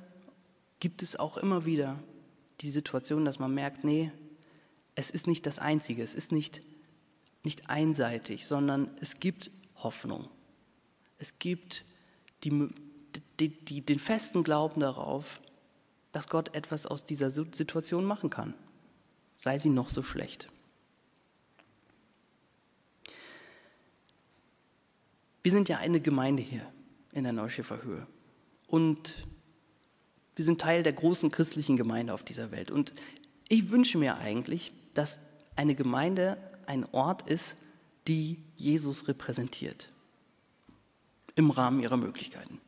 gibt 0.81 1.01
es 1.01 1.15
auch 1.15 1.37
immer 1.37 1.63
wieder 1.63 1.97
die 2.63 2.71
Situation, 2.71 3.25
dass 3.25 3.39
man 3.39 3.53
merkt, 3.53 3.83
nee, 3.83 4.11
es 4.95 5.09
ist 5.09 5.27
nicht 5.27 5.45
das 5.45 5.59
Einzige, 5.59 6.01
es 6.01 6.15
ist 6.15 6.31
nicht, 6.31 6.61
nicht 7.43 7.69
einseitig, 7.69 8.45
sondern 8.45 8.89
es 9.01 9.19
gibt 9.19 9.51
Hoffnung. 9.75 10.29
Es 11.17 11.39
gibt 11.39 11.83
die, 12.43 12.69
die, 13.39 13.49
die, 13.49 13.81
den 13.81 13.99
festen 13.99 14.43
Glauben 14.43 14.81
darauf, 14.81 15.41
dass 16.11 16.29
Gott 16.29 16.55
etwas 16.55 16.85
aus 16.85 17.05
dieser 17.05 17.31
Situation 17.31 18.05
machen 18.05 18.29
kann, 18.29 18.53
sei 19.35 19.57
sie 19.57 19.69
noch 19.69 19.89
so 19.89 20.03
schlecht. 20.03 20.47
Wir 25.41 25.51
sind 25.51 25.67
ja 25.67 25.77
eine 25.77 25.99
Gemeinde 25.99 26.41
hier 26.41 26.71
in 27.11 27.23
der 27.23 27.33
Neuschäfer 27.33 27.83
Höhe 27.83 28.07
und 28.67 29.13
wir 30.35 30.45
sind 30.45 30.61
Teil 30.61 30.83
der 30.83 30.93
großen 30.93 31.31
christlichen 31.31 31.77
Gemeinde 31.77 32.13
auf 32.13 32.23
dieser 32.23 32.51
Welt. 32.51 32.71
Und 32.71 32.93
ich 33.49 33.69
wünsche 33.69 33.97
mir 33.97 34.17
eigentlich, 34.17 34.71
dass 34.93 35.19
eine 35.55 35.75
Gemeinde 35.75 36.37
ein 36.65 36.85
Ort 36.91 37.29
ist, 37.29 37.57
die 38.07 38.39
Jesus 38.55 39.07
repräsentiert. 39.07 39.89
Im 41.35 41.51
Rahmen 41.51 41.81
ihrer 41.81 41.97
Möglichkeiten. 41.97 42.59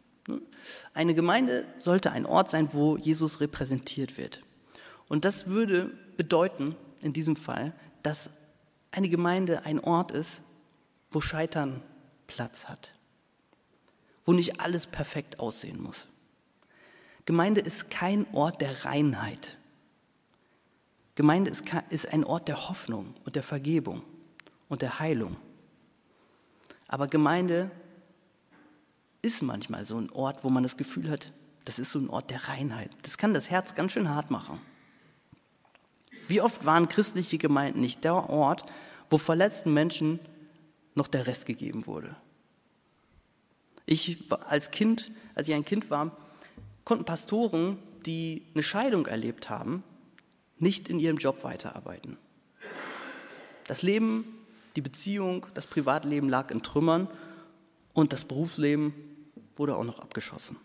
Eine 0.93 1.13
Gemeinde 1.13 1.65
sollte 1.79 2.11
ein 2.11 2.25
Ort 2.25 2.49
sein, 2.49 2.69
wo 2.73 2.97
Jesus 2.97 3.39
repräsentiert 3.39 4.17
wird. 4.17 4.41
Und 5.07 5.25
das 5.25 5.47
würde 5.47 5.91
bedeuten, 6.17 6.75
in 7.01 7.13
diesem 7.13 7.35
Fall, 7.35 7.73
dass 8.01 8.31
eine 8.91 9.09
Gemeinde 9.09 9.65
ein 9.65 9.79
Ort 9.79 10.11
ist, 10.11 10.41
wo 11.11 11.21
Scheitern 11.21 11.83
Platz 12.27 12.65
hat. 12.65 12.93
Wo 14.25 14.33
nicht 14.33 14.59
alles 14.59 14.87
perfekt 14.87 15.39
aussehen 15.39 15.81
muss. 15.81 16.07
Gemeinde 17.25 17.61
ist 17.61 17.89
kein 17.89 18.27
Ort 18.33 18.61
der 18.61 18.85
Reinheit. 18.85 19.57
Gemeinde 21.15 21.49
ist, 21.89 22.13
ein 22.13 22.23
Ort 22.23 22.47
der 22.47 22.69
Hoffnung 22.69 23.15
und 23.23 23.35
der 23.35 23.43
Vergebung 23.43 24.03
und 24.67 24.81
der 24.81 24.99
Heilung. 24.99 25.37
Aber 26.87 27.07
Gemeinde 27.07 27.71
ist 29.21 29.41
manchmal 29.41 29.85
so 29.85 29.97
ein 29.97 30.11
Ort, 30.11 30.43
wo 30.43 30.49
man 30.49 30.61
das 30.61 30.77
Gefühl 30.77 31.09
hat, 31.09 31.31
das 31.63 31.79
ist 31.79 31.91
so 31.91 31.99
ein 31.99 32.09
Ort 32.09 32.29
der 32.29 32.47
Reinheit. 32.47 32.91
Das 33.01 33.17
kann 33.17 33.33
das 33.33 33.49
Herz 33.49 33.73
ganz 33.73 33.93
schön 33.93 34.09
hart 34.09 34.29
machen. 34.29 34.61
Wie 36.27 36.41
oft 36.41 36.65
waren 36.65 36.89
christliche 36.89 37.37
Gemeinden 37.37 37.79
nicht 37.79 38.03
der 38.03 38.29
Ort, 38.29 38.65
wo 39.09 39.17
verletzten 39.17 39.73
Menschen 39.73 40.19
noch 40.93 41.07
der 41.07 41.25
Rest 41.25 41.45
gegeben 41.45 41.87
wurde? 41.87 42.15
Ich 43.85 44.29
als 44.47 44.71
Kind, 44.71 45.11
als 45.33 45.47
ich 45.47 45.55
ein 45.55 45.65
Kind 45.65 45.89
war, 45.89 46.15
konnten 46.85 47.03
Pastoren, 47.03 47.77
die 48.05 48.43
eine 48.53 48.63
Scheidung 48.63 49.07
erlebt 49.07 49.49
haben, 49.49 49.83
nicht 50.57 50.87
in 50.87 50.99
ihrem 50.99 51.17
Job 51.17 51.43
weiterarbeiten. 51.43 52.17
Das 53.67 53.81
Leben, 53.81 54.25
die 54.75 54.81
Beziehung, 54.81 55.47
das 55.53 55.65
Privatleben 55.65 56.29
lag 56.29 56.51
in 56.51 56.61
Trümmern 56.63 57.09
und 57.93 58.13
das 58.13 58.25
Berufsleben 58.25 58.93
wurde 59.55 59.75
auch 59.75 59.83
noch 59.83 59.99
abgeschossen. 59.99 60.57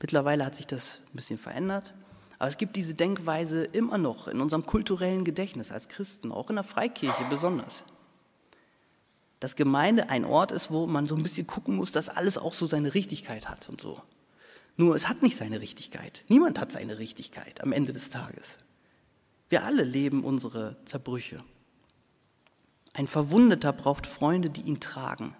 Mittlerweile 0.00 0.46
hat 0.46 0.56
sich 0.56 0.66
das 0.66 0.98
ein 1.12 1.16
bisschen 1.16 1.36
verändert, 1.38 1.92
aber 2.38 2.48
es 2.48 2.56
gibt 2.56 2.76
diese 2.76 2.94
Denkweise 2.94 3.64
immer 3.64 3.98
noch 3.98 4.26
in 4.26 4.40
unserem 4.40 4.64
kulturellen 4.64 5.24
Gedächtnis 5.24 5.70
als 5.70 5.88
Christen, 5.88 6.32
auch 6.32 6.48
in 6.48 6.56
der 6.56 6.64
Freikirche 6.64 7.24
besonders. 7.28 7.82
Dass 9.40 9.56
Gemeinde 9.56 10.08
ein 10.08 10.24
Ort 10.24 10.52
ist, 10.52 10.70
wo 10.70 10.86
man 10.86 11.06
so 11.06 11.16
ein 11.16 11.22
bisschen 11.22 11.46
gucken 11.46 11.76
muss, 11.76 11.92
dass 11.92 12.08
alles 12.08 12.38
auch 12.38 12.54
so 12.54 12.66
seine 12.66 12.94
Richtigkeit 12.94 13.48
hat 13.50 13.68
und 13.68 13.82
so. 13.82 14.00
Nur 14.80 14.94
es 14.94 15.10
hat 15.10 15.20
nicht 15.20 15.36
seine 15.36 15.60
Richtigkeit. 15.60 16.24
Niemand 16.28 16.58
hat 16.58 16.72
seine 16.72 16.98
Richtigkeit 16.98 17.62
am 17.62 17.70
Ende 17.70 17.92
des 17.92 18.08
Tages. 18.08 18.56
Wir 19.50 19.64
alle 19.64 19.84
leben 19.84 20.24
unsere 20.24 20.78
Zerbrüche. 20.86 21.44
Ein 22.94 23.06
Verwundeter 23.06 23.74
braucht 23.74 24.06
Freunde, 24.06 24.48
die 24.48 24.62
ihn 24.62 24.80
tragen, 24.80 25.36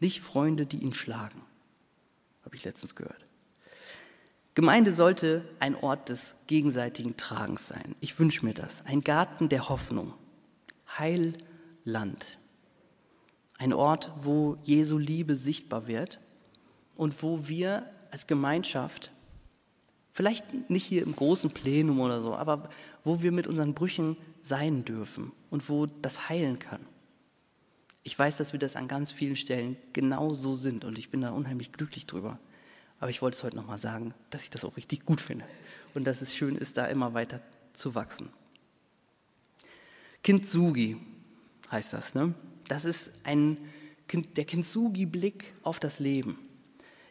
nicht 0.00 0.20
Freunde, 0.20 0.66
die 0.66 0.78
ihn 0.78 0.94
schlagen. 0.94 1.42
Habe 2.44 2.56
ich 2.56 2.64
letztens 2.64 2.96
gehört. 2.96 3.24
Gemeinde 4.54 4.92
sollte 4.92 5.48
ein 5.60 5.76
Ort 5.76 6.08
des 6.08 6.34
gegenseitigen 6.48 7.16
Tragens 7.16 7.68
sein. 7.68 7.94
Ich 8.00 8.18
wünsche 8.18 8.44
mir 8.44 8.52
das. 8.52 8.84
Ein 8.84 9.02
Garten 9.02 9.48
der 9.48 9.68
Hoffnung. 9.68 10.12
Heilland. 10.98 12.36
Ein 13.58 13.74
Ort, 13.74 14.10
wo 14.22 14.58
Jesu 14.64 14.98
Liebe 14.98 15.36
sichtbar 15.36 15.86
wird 15.86 16.18
und 16.96 17.22
wo 17.22 17.46
wir 17.46 17.88
als 18.12 18.26
Gemeinschaft, 18.26 19.10
vielleicht 20.12 20.70
nicht 20.70 20.84
hier 20.84 21.02
im 21.02 21.16
großen 21.16 21.50
Plenum 21.50 21.98
oder 21.98 22.20
so, 22.20 22.34
aber 22.34 22.68
wo 23.02 23.22
wir 23.22 23.32
mit 23.32 23.46
unseren 23.46 23.74
Brüchen 23.74 24.16
sein 24.42 24.84
dürfen 24.84 25.32
und 25.50 25.68
wo 25.68 25.86
das 25.86 26.28
heilen 26.28 26.58
kann. 26.58 26.80
Ich 28.04 28.18
weiß, 28.18 28.36
dass 28.36 28.52
wir 28.52 28.60
das 28.60 28.76
an 28.76 28.86
ganz 28.86 29.12
vielen 29.12 29.36
Stellen 29.36 29.76
genau 29.92 30.34
so 30.34 30.54
sind 30.54 30.84
und 30.84 30.98
ich 30.98 31.10
bin 31.10 31.22
da 31.22 31.30
unheimlich 31.30 31.72
glücklich 31.72 32.06
drüber. 32.06 32.38
Aber 33.00 33.10
ich 33.10 33.22
wollte 33.22 33.36
es 33.36 33.44
heute 33.44 33.56
nochmal 33.56 33.78
sagen, 33.78 34.14
dass 34.30 34.44
ich 34.44 34.50
das 34.50 34.64
auch 34.64 34.76
richtig 34.76 35.04
gut 35.04 35.20
finde 35.20 35.44
und 35.94 36.04
dass 36.04 36.20
es 36.20 36.36
schön 36.36 36.56
ist, 36.56 36.76
da 36.76 36.86
immer 36.86 37.14
weiter 37.14 37.40
zu 37.72 37.94
wachsen. 37.94 38.28
Kintsugi 40.22 40.98
heißt 41.70 41.94
das. 41.94 42.14
Ne? 42.14 42.34
Das 42.68 42.84
ist 42.84 43.24
ein, 43.24 43.56
der 44.36 44.44
Kintsugi-Blick 44.44 45.52
auf 45.62 45.80
das 45.80 45.98
Leben. 45.98 46.38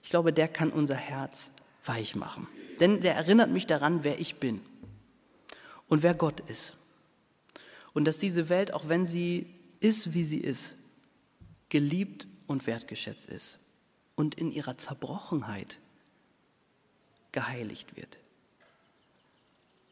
Ich 0.04 0.10
glaube, 0.10 0.34
der 0.34 0.48
kann 0.48 0.72
unser 0.72 0.96
Herz 0.96 1.52
weich 1.84 2.16
machen. 2.16 2.48
Denn 2.80 3.02
der 3.02 3.16
erinnert 3.16 3.50
mich 3.52 3.68
daran, 3.68 4.04
wer 4.04 4.20
ich 4.20 4.38
bin 4.38 4.62
und 5.88 6.04
wer 6.04 6.14
Gott 6.14 6.40
ist. 6.42 6.74
Und 7.94 8.06
dass 8.06 8.18
diese 8.18 8.50
Welt, 8.50 8.74
auch 8.74 8.88
wenn 8.88 9.06
sie 9.06 9.48
ist, 9.80 10.14
wie 10.14 10.24
sie 10.24 10.40
ist, 10.40 10.76
geliebt 11.70 12.28
und 12.48 12.68
wertgeschätzt 12.68 13.28
ist 13.28 13.60
und 14.16 14.36
in 14.36 14.52
ihrer 14.52 14.78
Zerbrochenheit 14.78 15.78
geheiligt 17.32 17.96
wird. 17.96 18.18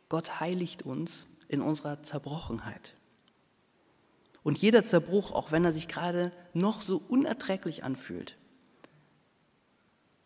Gott 0.10 0.40
heiligt 0.40 0.82
uns 0.82 1.26
in 1.48 1.62
unserer 1.62 2.04
Zerbrochenheit. 2.04 2.94
Und 4.44 4.58
jeder 4.58 4.84
Zerbruch, 4.84 5.32
auch 5.32 5.52
wenn 5.52 5.66
er 5.66 5.74
sich 5.74 5.88
gerade 5.88 6.32
noch 6.54 6.82
so 6.82 7.02
unerträglich 7.08 7.84
anfühlt, 7.84 8.36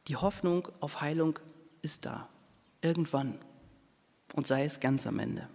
die 0.08 0.16
Hoffnung 0.16 0.68
auf 0.80 1.02
Heilung 1.02 1.39
ist 1.82 2.06
da, 2.06 2.28
irgendwann 2.82 3.39
und 4.34 4.48
sei 4.48 4.66
es 4.66 4.80
ganz 4.80 5.08
am 5.08 5.20
Ende. 5.20 5.48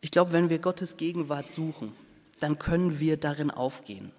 Ich 0.00 0.10
glaube, 0.10 0.32
wenn 0.32 0.48
wir 0.50 0.58
Gottes 0.58 0.96
Gegenwart 0.96 1.50
suchen, 1.50 1.92
dann 2.40 2.58
können 2.58 2.98
wir 2.98 3.16
darin 3.16 3.50
aufgehen. 3.50 4.10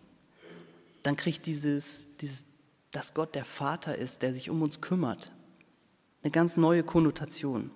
Dann 1.02 1.18
kriegt 1.18 1.46
dieses, 1.46 2.06
dieses, 2.22 2.46
dass 2.92 3.14
Gott 3.14 3.36
der 3.36 3.44
Vater 3.44 3.98
ist, 3.98 4.22
der 4.22 4.34
sich 4.34 4.50
um 4.50 4.62
uns 4.62 4.80
kümmert, 4.80 5.32
eine 6.22 6.32
ganz 6.32 6.56
neue 6.56 6.84
Konnotation. 6.84 7.70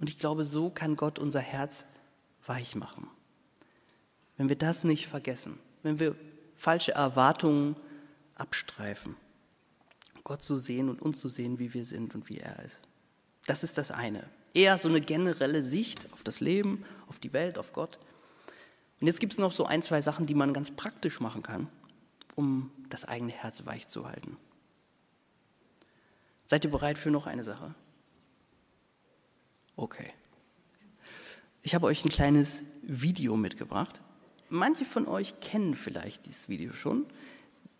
Und 0.00 0.08
ich 0.08 0.18
glaube, 0.18 0.44
so 0.44 0.70
kann 0.70 0.96
Gott 0.96 1.18
unser 1.20 1.40
Herz 1.40 1.86
weich 2.46 2.74
machen. 2.74 3.08
Wenn 4.36 4.48
wir 4.48 4.56
das 4.56 4.82
nicht 4.82 5.06
vergessen, 5.06 5.58
wenn 5.82 6.00
wir 6.00 6.16
falsche 6.56 6.92
Erwartungen 6.92 7.76
abstreifen, 8.36 9.16
Gott 10.24 10.42
zu 10.42 10.58
sehen 10.58 10.88
und 10.88 11.02
uns 11.02 11.20
zu 11.20 11.28
sehen, 11.28 11.58
wie 11.58 11.74
wir 11.74 11.84
sind 11.84 12.14
und 12.14 12.28
wie 12.28 12.38
er 12.38 12.62
ist. 12.64 12.80
Das 13.46 13.64
ist 13.64 13.78
das 13.78 13.90
eine. 13.90 14.28
Eher 14.54 14.78
so 14.78 14.88
eine 14.88 15.00
generelle 15.00 15.62
Sicht 15.62 16.12
auf 16.12 16.22
das 16.22 16.40
Leben, 16.40 16.84
auf 17.08 17.18
die 17.18 17.32
Welt, 17.32 17.58
auf 17.58 17.72
Gott. 17.72 17.98
Und 19.00 19.06
jetzt 19.06 19.20
gibt 19.20 19.32
es 19.32 19.38
noch 19.38 19.52
so 19.52 19.66
ein, 19.66 19.82
zwei 19.82 20.00
Sachen, 20.02 20.26
die 20.26 20.34
man 20.34 20.54
ganz 20.54 20.70
praktisch 20.70 21.20
machen 21.20 21.42
kann, 21.42 21.68
um 22.34 22.70
das 22.88 23.04
eigene 23.04 23.32
Herz 23.32 23.66
weich 23.66 23.86
zu 23.88 24.06
halten. 24.08 24.36
Seid 26.46 26.64
ihr 26.64 26.70
bereit 26.70 26.96
für 26.96 27.10
noch 27.10 27.26
eine 27.26 27.44
Sache? 27.44 27.74
Okay. 29.76 30.12
Ich 31.62 31.74
habe 31.74 31.86
euch 31.86 32.04
ein 32.04 32.10
kleines 32.10 32.62
Video 32.82 33.36
mitgebracht. 33.36 34.00
Manche 34.48 34.84
von 34.84 35.06
euch 35.08 35.40
kennen 35.40 35.74
vielleicht 35.74 36.26
dieses 36.26 36.48
Video 36.48 36.72
schon. 36.72 37.04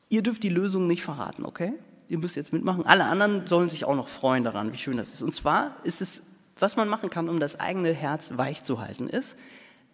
Ihr 0.09 0.23
dürft 0.23 0.42
die 0.42 0.49
Lösung 0.49 0.87
nicht 0.87 1.03
verraten, 1.03 1.45
okay? 1.45 1.73
Ihr 2.09 2.19
müsst 2.19 2.37
jetzt 2.37 2.53
mitmachen. 2.53 2.87
Alle 2.87 3.05
anderen 3.05 3.47
sollen 3.47 3.69
sich 3.69 3.85
auch 3.85 3.97
noch 3.97 4.09
freuen 4.09 4.45
daran, 4.45 4.73
wie 4.73 4.77
schön 4.77 4.97
das 4.97 5.12
ist. 5.12 5.23
Und 5.23 5.33
zwar 5.33 5.77
ist 5.83 6.01
es, 6.01 6.23
was 6.59 6.77
man 6.77 6.88
machen 6.88 7.11
kann, 7.11 7.29
um 7.29 7.40
das 7.40 7.59
eigene 7.59 7.92
Herz 7.92 8.31
weich 8.37 8.62
zu 8.62 8.81
halten, 8.81 9.09
ist, 9.09 9.37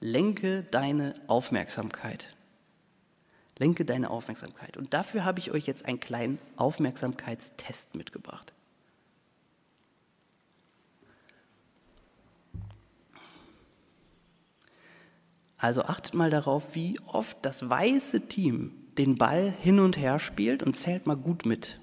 lenke 0.01 0.65
deine 0.71 1.15
Aufmerksamkeit. 1.29 2.37
Lenke 3.59 3.85
deine 3.85 4.11
Aufmerksamkeit. 4.11 4.77
Und 4.77 4.93
dafür 4.93 5.25
habe 5.25 5.39
ich 5.39 5.51
euch 5.53 5.67
jetzt 5.67 5.87
einen 5.87 6.01
kleinen 6.01 6.39
Aufmerksamkeitstest 6.57 7.95
mitgebracht. 7.95 8.53
Also 15.57 15.85
achtet 15.85 16.15
mal 16.15 16.29
darauf, 16.29 16.75
wie 16.75 16.99
oft 17.07 17.39
das 17.43 17.71
weiße 17.71 18.27
Team 18.27 18.82
den 18.99 19.17
Ball 19.17 19.53
hin 19.61 19.81
und 19.81 19.97
her 19.97 20.19
spielt 20.19 20.63
und 20.63 20.77
zählt 20.77 21.07
mal 21.07 21.17
gut 21.17 21.47
mit. 21.47 21.82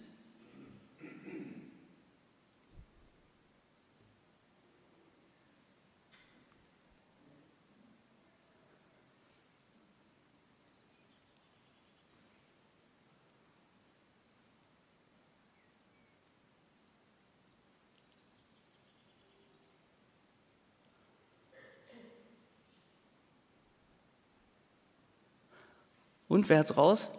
Und 26.29 26.47
wer 26.47 26.59
hat's 26.59 26.77
raus? 26.77 27.09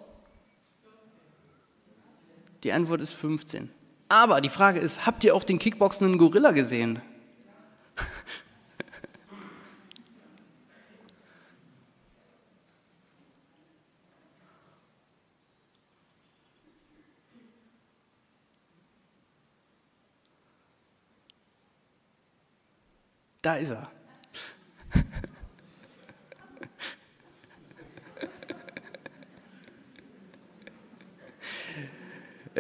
Die 2.63 2.73
Antwort 2.73 3.03
ist 3.03 3.13
15. 3.13 3.71
Aber 4.09 4.41
die 4.41 4.49
Frage 4.49 4.81
ist, 4.81 5.05
habt 5.05 5.25
ihr 5.25 5.35
auch 5.35 5.45
den 5.45 5.59
kickboxenden 5.59 6.17
Gorilla 6.17 6.53
gesehen? 6.53 7.03
Da 23.43 23.57
ist 23.57 23.71
er. 23.71 23.91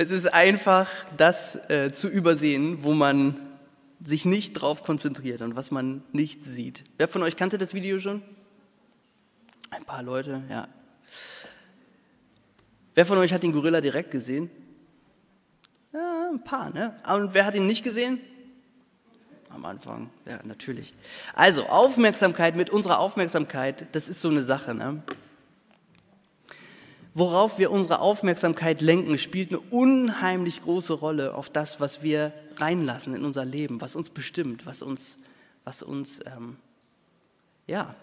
Es 0.00 0.10
ist 0.10 0.32
einfach 0.32 0.88
das 1.18 1.68
äh, 1.68 1.92
zu 1.92 2.08
übersehen, 2.08 2.84
wo 2.84 2.94
man 2.94 3.38
sich 4.02 4.24
nicht 4.24 4.54
drauf 4.54 4.82
konzentriert 4.82 5.42
und 5.42 5.56
was 5.56 5.70
man 5.70 6.02
nicht 6.10 6.42
sieht. 6.42 6.84
Wer 6.96 7.06
von 7.06 7.22
euch 7.22 7.36
kannte 7.36 7.58
das 7.58 7.74
Video 7.74 7.98
schon? 7.98 8.22
Ein 9.68 9.84
paar 9.84 10.02
Leute, 10.02 10.42
ja. 10.48 10.68
Wer 12.94 13.04
von 13.04 13.18
euch 13.18 13.34
hat 13.34 13.42
den 13.42 13.52
Gorilla 13.52 13.82
direkt 13.82 14.10
gesehen? 14.10 14.50
Ja, 15.92 16.30
ein 16.32 16.42
paar, 16.44 16.70
ne? 16.70 16.96
Und 17.14 17.34
wer 17.34 17.44
hat 17.44 17.54
ihn 17.54 17.66
nicht 17.66 17.84
gesehen? 17.84 18.20
Am 19.50 19.66
Anfang, 19.66 20.08
ja, 20.24 20.38
natürlich. 20.44 20.94
Also, 21.34 21.64
Aufmerksamkeit 21.66 22.56
mit 22.56 22.70
unserer 22.70 23.00
Aufmerksamkeit, 23.00 23.84
das 23.92 24.08
ist 24.08 24.22
so 24.22 24.30
eine 24.30 24.44
Sache, 24.44 24.74
ne? 24.74 25.02
Worauf 27.14 27.58
wir 27.58 27.70
unsere 27.70 28.00
Aufmerksamkeit 28.00 28.80
lenken, 28.80 29.18
spielt 29.18 29.50
eine 29.50 29.60
unheimlich 29.60 30.60
große 30.60 30.92
Rolle 30.92 31.34
auf 31.34 31.50
das, 31.50 31.80
was 31.80 32.02
wir 32.02 32.32
reinlassen 32.56 33.14
in 33.14 33.24
unser 33.24 33.44
Leben, 33.44 33.80
was 33.80 33.96
uns 33.96 34.10
bestimmt, 34.10 34.66
was 34.66 34.82
uns, 34.82 35.16
was 35.64 35.82
uns, 35.82 36.20
ähm, 36.26 36.56
ja, 37.66 37.94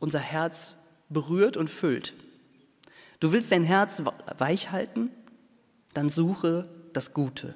unser 0.00 0.18
Herz 0.18 0.72
berührt 1.08 1.56
und 1.56 1.68
füllt. 1.68 2.14
Du 3.20 3.32
willst 3.32 3.52
dein 3.52 3.64
Herz 3.64 4.02
weich 4.38 4.72
halten? 4.72 5.10
Dann 5.94 6.08
suche 6.08 6.68
das 6.92 7.12
Gute. 7.12 7.54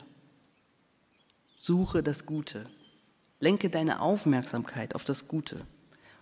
Suche 1.58 2.02
das 2.02 2.26
Gute. 2.26 2.64
Lenke 3.40 3.70
deine 3.70 4.00
Aufmerksamkeit 4.00 4.94
auf 4.94 5.04
das 5.04 5.26
Gute. 5.26 5.66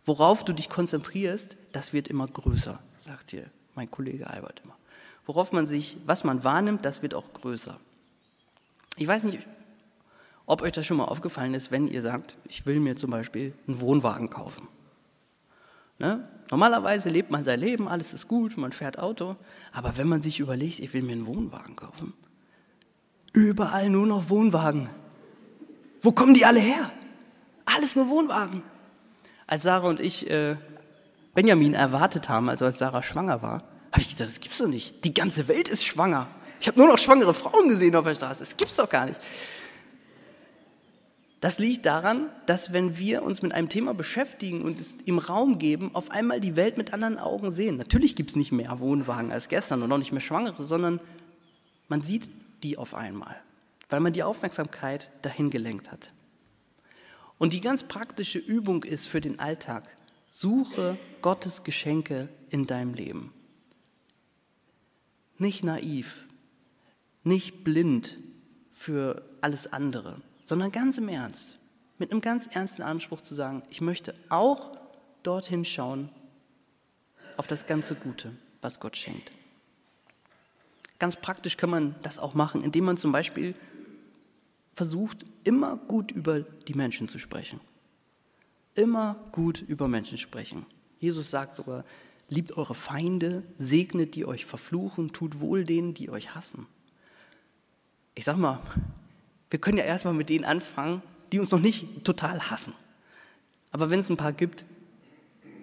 Worauf 0.04 0.44
du 0.44 0.52
dich 0.52 0.68
konzentrierst, 0.68 1.56
das 1.72 1.92
wird 1.92 2.08
immer 2.08 2.26
größer, 2.26 2.78
sagt 3.00 3.32
dir 3.32 3.50
mein 3.74 3.90
Kollege 3.90 4.28
Albert 4.28 4.62
immer. 4.64 4.76
Worauf 5.26 5.52
man 5.52 5.66
sich, 5.66 5.96
was 6.06 6.24
man 6.24 6.44
wahrnimmt, 6.44 6.84
das 6.84 7.02
wird 7.02 7.14
auch 7.14 7.32
größer. 7.32 7.78
Ich 8.96 9.08
weiß 9.08 9.24
nicht, 9.24 9.40
ob 10.46 10.62
euch 10.62 10.72
das 10.72 10.86
schon 10.86 10.98
mal 10.98 11.04
aufgefallen 11.04 11.54
ist, 11.54 11.70
wenn 11.70 11.88
ihr 11.88 12.02
sagt, 12.02 12.36
ich 12.48 12.66
will 12.66 12.80
mir 12.80 12.96
zum 12.96 13.10
Beispiel 13.10 13.54
einen 13.66 13.80
Wohnwagen 13.80 14.30
kaufen. 14.30 14.68
Ne? 15.98 16.28
Normalerweise 16.50 17.08
lebt 17.08 17.30
man 17.30 17.44
sein 17.44 17.60
Leben, 17.60 17.88
alles 17.88 18.12
ist 18.12 18.28
gut, 18.28 18.56
man 18.56 18.72
fährt 18.72 18.98
Auto, 18.98 19.36
aber 19.72 19.96
wenn 19.96 20.08
man 20.08 20.22
sich 20.22 20.40
überlegt, 20.40 20.80
ich 20.80 20.92
will 20.92 21.02
mir 21.02 21.12
einen 21.12 21.26
Wohnwagen 21.26 21.76
kaufen, 21.76 22.12
überall 23.32 23.88
nur 23.88 24.06
noch 24.06 24.28
Wohnwagen. 24.28 24.90
Wo 26.02 26.12
kommen 26.12 26.34
die 26.34 26.44
alle 26.44 26.60
her? 26.60 26.90
Alles 27.64 27.96
nur 27.96 28.08
Wohnwagen. 28.10 28.62
Als 29.46 29.62
Sarah 29.62 29.88
und 29.88 30.00
ich 30.00 30.30
äh, 30.30 30.56
Benjamin 31.34 31.74
erwartet 31.74 32.28
haben, 32.28 32.48
also 32.48 32.64
als 32.64 32.78
Sarah 32.78 33.02
schwanger 33.02 33.42
war, 33.42 33.64
habe 33.92 34.00
ich 34.00 34.10
gedacht, 34.10 34.28
das 34.28 34.40
gibt's 34.40 34.58
doch 34.58 34.66
nicht. 34.66 35.04
Die 35.04 35.14
ganze 35.14 35.48
Welt 35.48 35.68
ist 35.68 35.84
schwanger. 35.84 36.28
Ich 36.60 36.68
habe 36.68 36.78
nur 36.78 36.88
noch 36.88 36.98
schwangere 36.98 37.34
Frauen 37.34 37.68
gesehen 37.68 37.94
auf 37.96 38.04
der 38.04 38.14
Straße. 38.14 38.40
Das 38.40 38.56
gibt's 38.56 38.76
doch 38.76 38.88
gar 38.88 39.06
nicht. 39.06 39.20
Das 41.40 41.58
liegt 41.58 41.84
daran, 41.84 42.30
dass 42.46 42.72
wenn 42.72 42.96
wir 42.96 43.22
uns 43.22 43.42
mit 43.42 43.52
einem 43.52 43.68
Thema 43.68 43.92
beschäftigen 43.92 44.62
und 44.62 44.80
es 44.80 44.94
im 45.04 45.18
Raum 45.18 45.58
geben, 45.58 45.94
auf 45.94 46.10
einmal 46.10 46.40
die 46.40 46.56
Welt 46.56 46.78
mit 46.78 46.94
anderen 46.94 47.18
Augen 47.18 47.50
sehen. 47.50 47.76
Natürlich 47.76 48.16
gibt 48.16 48.30
es 48.30 48.36
nicht 48.36 48.50
mehr 48.50 48.80
Wohnwagen 48.80 49.30
als 49.30 49.48
gestern 49.48 49.82
und 49.82 49.92
auch 49.92 49.98
nicht 49.98 50.12
mehr 50.12 50.22
Schwangere, 50.22 50.64
sondern 50.64 51.00
man 51.88 52.00
sieht 52.00 52.30
die 52.62 52.78
auf 52.78 52.94
einmal, 52.94 53.36
weil 53.90 54.00
man 54.00 54.14
die 54.14 54.22
Aufmerksamkeit 54.22 55.10
dahin 55.20 55.50
gelenkt 55.50 55.92
hat. 55.92 56.12
Und 57.36 57.52
die 57.52 57.60
ganz 57.60 57.82
praktische 57.82 58.38
Übung 58.38 58.82
ist 58.82 59.06
für 59.06 59.20
den 59.20 59.38
Alltag, 59.38 59.84
Suche 60.36 60.98
Gottes 61.22 61.62
Geschenke 61.62 62.28
in 62.50 62.66
deinem 62.66 62.92
Leben. 62.92 63.32
Nicht 65.38 65.62
naiv, 65.62 66.26
nicht 67.22 67.62
blind 67.62 68.16
für 68.72 69.22
alles 69.42 69.72
andere, 69.72 70.20
sondern 70.44 70.72
ganz 70.72 70.98
im 70.98 71.06
Ernst, 71.06 71.56
mit 71.98 72.10
einem 72.10 72.20
ganz 72.20 72.48
ernsten 72.48 72.82
Anspruch 72.82 73.20
zu 73.20 73.32
sagen, 73.36 73.62
ich 73.70 73.80
möchte 73.80 74.12
auch 74.28 74.76
dorthin 75.22 75.64
schauen, 75.64 76.08
auf 77.36 77.46
das 77.46 77.66
ganze 77.66 77.94
Gute, 77.94 78.32
was 78.60 78.80
Gott 78.80 78.96
schenkt. 78.96 79.30
Ganz 80.98 81.14
praktisch 81.14 81.56
kann 81.56 81.70
man 81.70 81.94
das 82.02 82.18
auch 82.18 82.34
machen, 82.34 82.64
indem 82.64 82.86
man 82.86 82.96
zum 82.96 83.12
Beispiel 83.12 83.54
versucht, 84.74 85.18
immer 85.44 85.76
gut 85.76 86.10
über 86.10 86.40
die 86.40 86.74
Menschen 86.74 87.06
zu 87.06 87.20
sprechen. 87.20 87.60
Immer 88.74 89.16
gut 89.32 89.62
über 89.62 89.88
Menschen 89.88 90.18
sprechen. 90.18 90.66
Jesus 90.98 91.30
sagt 91.30 91.54
sogar, 91.54 91.84
liebt 92.28 92.56
eure 92.56 92.74
Feinde, 92.74 93.42
segnet 93.58 94.14
die 94.14 94.26
euch 94.26 94.44
verfluchen, 94.46 95.12
tut 95.12 95.40
wohl 95.40 95.64
denen, 95.64 95.94
die 95.94 96.10
euch 96.10 96.34
hassen. 96.34 96.66
Ich 98.14 98.24
sag 98.24 98.36
mal, 98.36 98.60
wir 99.50 99.60
können 99.60 99.78
ja 99.78 99.84
erstmal 99.84 100.14
mit 100.14 100.28
denen 100.28 100.44
anfangen, 100.44 101.02
die 101.32 101.38
uns 101.38 101.50
noch 101.50 101.60
nicht 101.60 102.04
total 102.04 102.50
hassen. 102.50 102.72
Aber 103.70 103.90
wenn 103.90 104.00
es 104.00 104.10
ein 104.10 104.16
paar 104.16 104.32
gibt, 104.32 104.64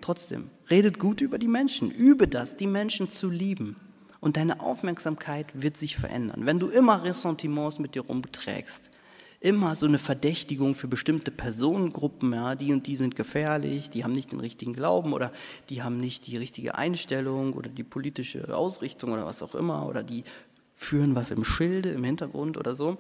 trotzdem, 0.02 0.50
redet 0.70 1.00
gut 1.00 1.22
über 1.22 1.38
die 1.38 1.48
Menschen, 1.48 1.92
übe 1.92 2.28
das, 2.28 2.58
die 2.58 2.68
Menschen 2.68 3.10
zu 3.10 3.30
lieben. 3.30 3.76
Und 4.20 4.38
deine 4.38 4.60
Aufmerksamkeit 4.60 5.48
wird 5.54 5.78
sich 5.78 5.98
verändern. 5.98 6.46
Wenn 6.46 6.60
du 6.60 6.68
immer 6.68 7.04
Ressentiments 7.04 7.80
mit 7.80 7.96
dir 7.96 8.02
rumträgst, 8.02 8.92
immer 9.42 9.76
so 9.76 9.88
eine 9.88 9.98
Verdächtigung 9.98 10.76
für 10.76 10.88
bestimmte 10.88 11.32
Personengruppen, 11.32 12.32
ja, 12.32 12.56
die 12.56 12.72
und 12.72 12.86
die 12.86 12.96
sind 12.96 13.16
gefährlich, 13.16 13.90
die 13.90 14.04
haben 14.04 14.14
nicht 14.14 14.32
den 14.32 14.40
richtigen 14.40 14.72
Glauben 14.72 15.14
oder 15.14 15.34
die 15.70 15.82
haben 15.82 16.00
nicht 16.00 16.28
die 16.28 16.38
richtige 16.38 16.76
Einstellung 16.76 17.54
oder 17.54 17.70
die 17.70 17.84
politische 17.84 18.56
Ausrichtung 18.56 19.12
oder 19.12 19.26
was 19.26 19.42
auch 19.42 19.56
immer 19.56 19.88
oder 19.88 20.04
die 20.04 20.24
führen 20.76 21.16
was 21.16 21.32
im 21.32 21.44
Schilde, 21.44 21.90
im 21.90 22.04
Hintergrund 22.04 22.56
oder 22.56 22.76
so. 22.76 22.98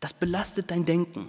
Das 0.00 0.14
belastet 0.14 0.70
dein 0.70 0.86
Denken. 0.86 1.28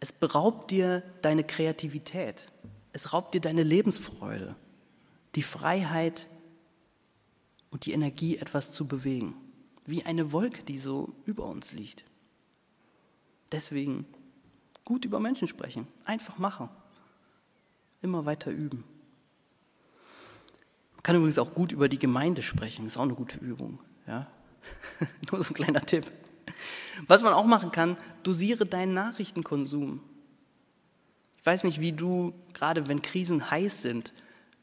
Es 0.00 0.10
beraubt 0.10 0.70
dir 0.70 1.02
deine 1.20 1.44
Kreativität. 1.44 2.50
Es 2.94 3.12
raubt 3.12 3.34
dir 3.34 3.40
deine 3.40 3.62
Lebensfreude, 3.62 4.56
die 5.34 5.42
Freiheit 5.42 6.26
und 7.70 7.84
die 7.84 7.92
Energie, 7.92 8.38
etwas 8.38 8.72
zu 8.72 8.86
bewegen. 8.86 9.34
Wie 9.84 10.04
eine 10.04 10.32
Wolke, 10.32 10.62
die 10.62 10.78
so 10.78 11.14
über 11.26 11.44
uns 11.44 11.72
liegt. 11.72 12.04
Deswegen 13.54 14.04
gut 14.84 15.04
über 15.04 15.20
Menschen 15.20 15.46
sprechen, 15.46 15.86
einfach 16.04 16.38
machen, 16.38 16.68
immer 18.02 18.24
weiter 18.24 18.50
üben. 18.50 18.82
Man 20.94 21.02
kann 21.04 21.14
übrigens 21.14 21.38
auch 21.38 21.54
gut 21.54 21.70
über 21.70 21.88
die 21.88 22.00
Gemeinde 22.00 22.42
sprechen, 22.42 22.84
ist 22.84 22.96
auch 22.96 23.02
eine 23.02 23.14
gute 23.14 23.38
Übung. 23.38 23.78
Ja? 24.08 24.26
Nur 25.30 25.40
so 25.44 25.52
ein 25.52 25.54
kleiner 25.54 25.82
Tipp. 25.82 26.10
Was 27.06 27.22
man 27.22 27.32
auch 27.32 27.44
machen 27.44 27.70
kann, 27.70 27.96
dosiere 28.24 28.66
deinen 28.66 28.92
Nachrichtenkonsum. 28.92 30.00
Ich 31.38 31.46
weiß 31.46 31.62
nicht, 31.62 31.80
wie 31.80 31.92
du, 31.92 32.34
gerade 32.54 32.88
wenn 32.88 33.02
Krisen 33.02 33.52
heiß 33.52 33.82
sind, 33.82 34.12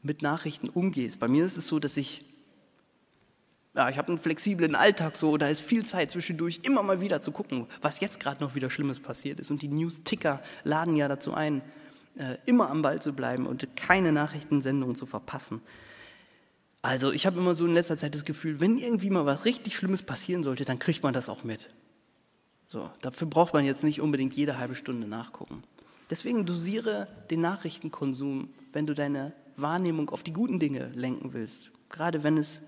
mit 0.02 0.20
Nachrichten 0.20 0.68
umgehst. 0.68 1.18
Bei 1.18 1.28
mir 1.28 1.46
ist 1.46 1.56
es 1.56 1.66
so, 1.66 1.78
dass 1.78 1.96
ich 1.96 2.26
ja, 3.74 3.88
ich 3.88 3.96
habe 3.96 4.08
einen 4.08 4.18
flexiblen 4.18 4.74
Alltag 4.74 5.16
so, 5.16 5.36
da 5.36 5.46
ist 5.48 5.62
viel 5.62 5.84
Zeit 5.84 6.10
zwischendurch 6.10 6.60
immer 6.64 6.82
mal 6.82 7.00
wieder 7.00 7.20
zu 7.20 7.32
gucken, 7.32 7.66
was 7.80 8.00
jetzt 8.00 8.20
gerade 8.20 8.42
noch 8.42 8.54
wieder 8.54 8.68
Schlimmes 8.68 9.00
passiert 9.00 9.40
ist. 9.40 9.50
Und 9.50 9.62
die 9.62 9.68
News-Ticker 9.68 10.42
laden 10.64 10.94
ja 10.94 11.08
dazu 11.08 11.32
ein, 11.32 11.62
äh, 12.16 12.36
immer 12.44 12.68
am 12.68 12.82
Ball 12.82 13.00
zu 13.00 13.14
bleiben 13.14 13.46
und 13.46 13.74
keine 13.74 14.12
Nachrichtensendungen 14.12 14.94
zu 14.94 15.06
verpassen. 15.06 15.62
Also 16.82 17.12
ich 17.12 17.26
habe 17.26 17.38
immer 17.38 17.54
so 17.54 17.64
in 17.64 17.72
letzter 17.72 17.96
Zeit 17.96 18.14
das 18.14 18.24
Gefühl, 18.24 18.60
wenn 18.60 18.76
irgendwie 18.76 19.08
mal 19.08 19.24
was 19.24 19.44
richtig 19.44 19.76
Schlimmes 19.76 20.02
passieren 20.02 20.42
sollte, 20.42 20.64
dann 20.64 20.78
kriegt 20.78 21.02
man 21.02 21.14
das 21.14 21.28
auch 21.28 21.44
mit. 21.44 21.70
So, 22.68 22.90
dafür 23.00 23.28
braucht 23.28 23.54
man 23.54 23.64
jetzt 23.64 23.84
nicht 23.84 24.00
unbedingt 24.00 24.34
jede 24.34 24.58
halbe 24.58 24.74
Stunde 24.74 25.06
nachgucken. 25.06 25.62
Deswegen 26.10 26.44
dosiere 26.44 27.06
den 27.30 27.40
Nachrichtenkonsum, 27.40 28.50
wenn 28.72 28.86
du 28.86 28.94
deine 28.94 29.32
Wahrnehmung 29.56 30.10
auf 30.10 30.22
die 30.22 30.32
guten 30.32 30.58
Dinge 30.58 30.90
lenken 30.94 31.32
willst. 31.32 31.70
Gerade 31.88 32.22
wenn 32.22 32.36
es 32.36 32.62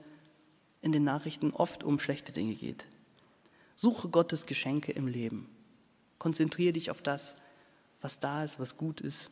in 0.84 0.92
den 0.92 1.02
Nachrichten 1.02 1.50
oft 1.50 1.82
um 1.82 1.98
schlechte 1.98 2.30
Dinge 2.30 2.54
geht. 2.54 2.86
Suche 3.74 4.08
Gottes 4.10 4.44
Geschenke 4.44 4.92
im 4.92 5.06
Leben. 5.06 5.48
Konzentriere 6.18 6.74
dich 6.74 6.90
auf 6.90 7.00
das, 7.00 7.36
was 8.02 8.20
da 8.20 8.44
ist, 8.44 8.60
was 8.60 8.76
gut 8.76 9.00
ist. 9.00 9.30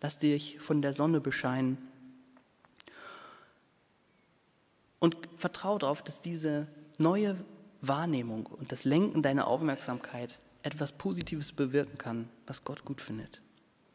Lass 0.00 0.20
dich 0.20 0.60
von 0.60 0.82
der 0.82 0.92
Sonne 0.92 1.20
bescheinen. 1.20 1.78
Und 5.00 5.16
vertraue 5.36 5.80
darauf, 5.80 6.00
dass 6.02 6.20
diese 6.20 6.68
neue 6.96 7.36
Wahrnehmung 7.80 8.46
und 8.46 8.70
das 8.70 8.84
Lenken 8.84 9.22
deiner 9.22 9.48
Aufmerksamkeit 9.48 10.38
etwas 10.62 10.92
Positives 10.92 11.52
bewirken 11.52 11.98
kann, 11.98 12.28
was 12.46 12.62
Gott 12.62 12.84
gut 12.84 13.00
findet. 13.00 13.40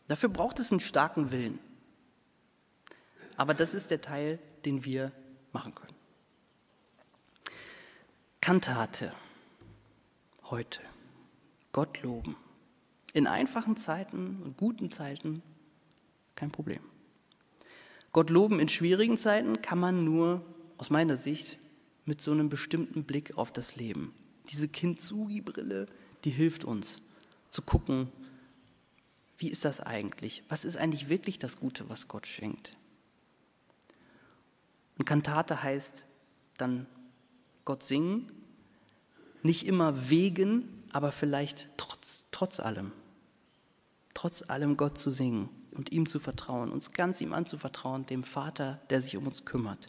Dafür 0.10 0.30
braucht 0.30 0.60
es 0.60 0.72
einen 0.72 0.82
starken 0.82 1.32
Willen. 1.32 1.60
Aber 3.38 3.54
das 3.54 3.74
ist 3.74 3.90
der 3.90 4.02
Teil, 4.02 4.40
den 4.66 4.84
wir 4.84 5.12
machen 5.54 5.74
können. 5.74 5.95
Kantate 8.46 9.12
heute. 10.52 10.80
Gott 11.72 12.04
loben. 12.04 12.36
In 13.12 13.26
einfachen 13.26 13.76
Zeiten 13.76 14.40
und 14.44 14.56
guten 14.56 14.92
Zeiten 14.92 15.42
kein 16.36 16.52
Problem. 16.52 16.82
Gott 18.12 18.30
loben 18.30 18.60
in 18.60 18.70
schwierigen 18.70 19.18
Zeiten 19.18 19.64
kann 19.64 19.80
man 19.80 20.06
nur 20.06 20.46
aus 20.78 20.92
meiner 20.92 21.18
Sicht 21.18 21.58
mit 22.06 22.22
so 22.22 22.34
einem 22.34 22.50
bestimmten 22.50 23.04
Blick 23.04 23.36
auf 23.36 23.52
das 23.52 23.78
Leben. 23.78 24.14
Diese 24.52 24.68
Kintsugi-Brille, 24.68 25.88
die 26.24 26.30
hilft 26.30 26.66
uns 26.66 26.98
zu 27.50 27.64
gucken, 27.64 28.12
wie 29.40 29.50
ist 29.50 29.66
das 29.66 29.82
eigentlich? 29.82 30.44
Was 30.50 30.66
ist 30.66 30.78
eigentlich 30.78 31.10
wirklich 31.10 31.40
das 31.40 31.58
Gute, 31.58 31.90
was 31.90 32.08
Gott 32.08 32.28
schenkt? 32.28 32.74
Und 35.00 35.06
Kantate 35.06 35.64
heißt 35.64 36.04
dann 36.58 36.86
Gott 37.66 37.82
singen, 37.82 38.32
nicht 39.46 39.68
immer 39.68 40.10
wegen, 40.10 40.84
aber 40.92 41.12
vielleicht 41.12 41.70
trotz, 41.78 42.26
trotz 42.32 42.60
allem. 42.60 42.92
Trotz 44.16 44.42
allem 44.42 44.76
Gott 44.76 44.98
zu 44.98 45.12
singen 45.12 45.50
und 45.72 45.92
ihm 45.92 46.08
zu 46.08 46.20
vertrauen, 46.20 46.72
uns 46.72 46.94
ganz 46.94 47.22
ihm 47.22 47.32
anzuvertrauen, 47.32 48.08
dem 48.08 48.24
Vater, 48.24 48.80
der 48.90 49.02
sich 49.02 49.16
um 49.18 49.28
uns 49.28 49.46
kümmert. 49.46 49.88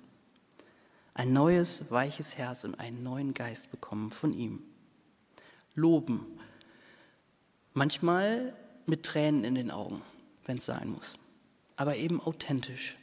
Ein 1.15 1.33
neues, 1.33 1.91
weiches 1.91 2.37
Herz 2.37 2.65
und 2.65 2.75
einen 2.75 3.03
neuen 3.03 3.33
Geist 3.33 3.71
bekommen 3.71 4.11
von 4.11 4.35
ihm. 4.35 4.63
Loben. 5.75 6.27
Manchmal 7.73 8.55
mit 8.85 9.05
Tränen 9.05 9.45
in 9.45 9.55
den 9.55 9.71
Augen, 9.71 10.03
wenn 10.45 10.59
es 10.59 10.67
sein 10.67 10.91
muss, 10.91 11.15
aber 11.77 11.97
eben 11.97 12.21
authentisch. 12.21 12.99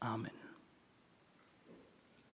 Amen. 0.00 0.39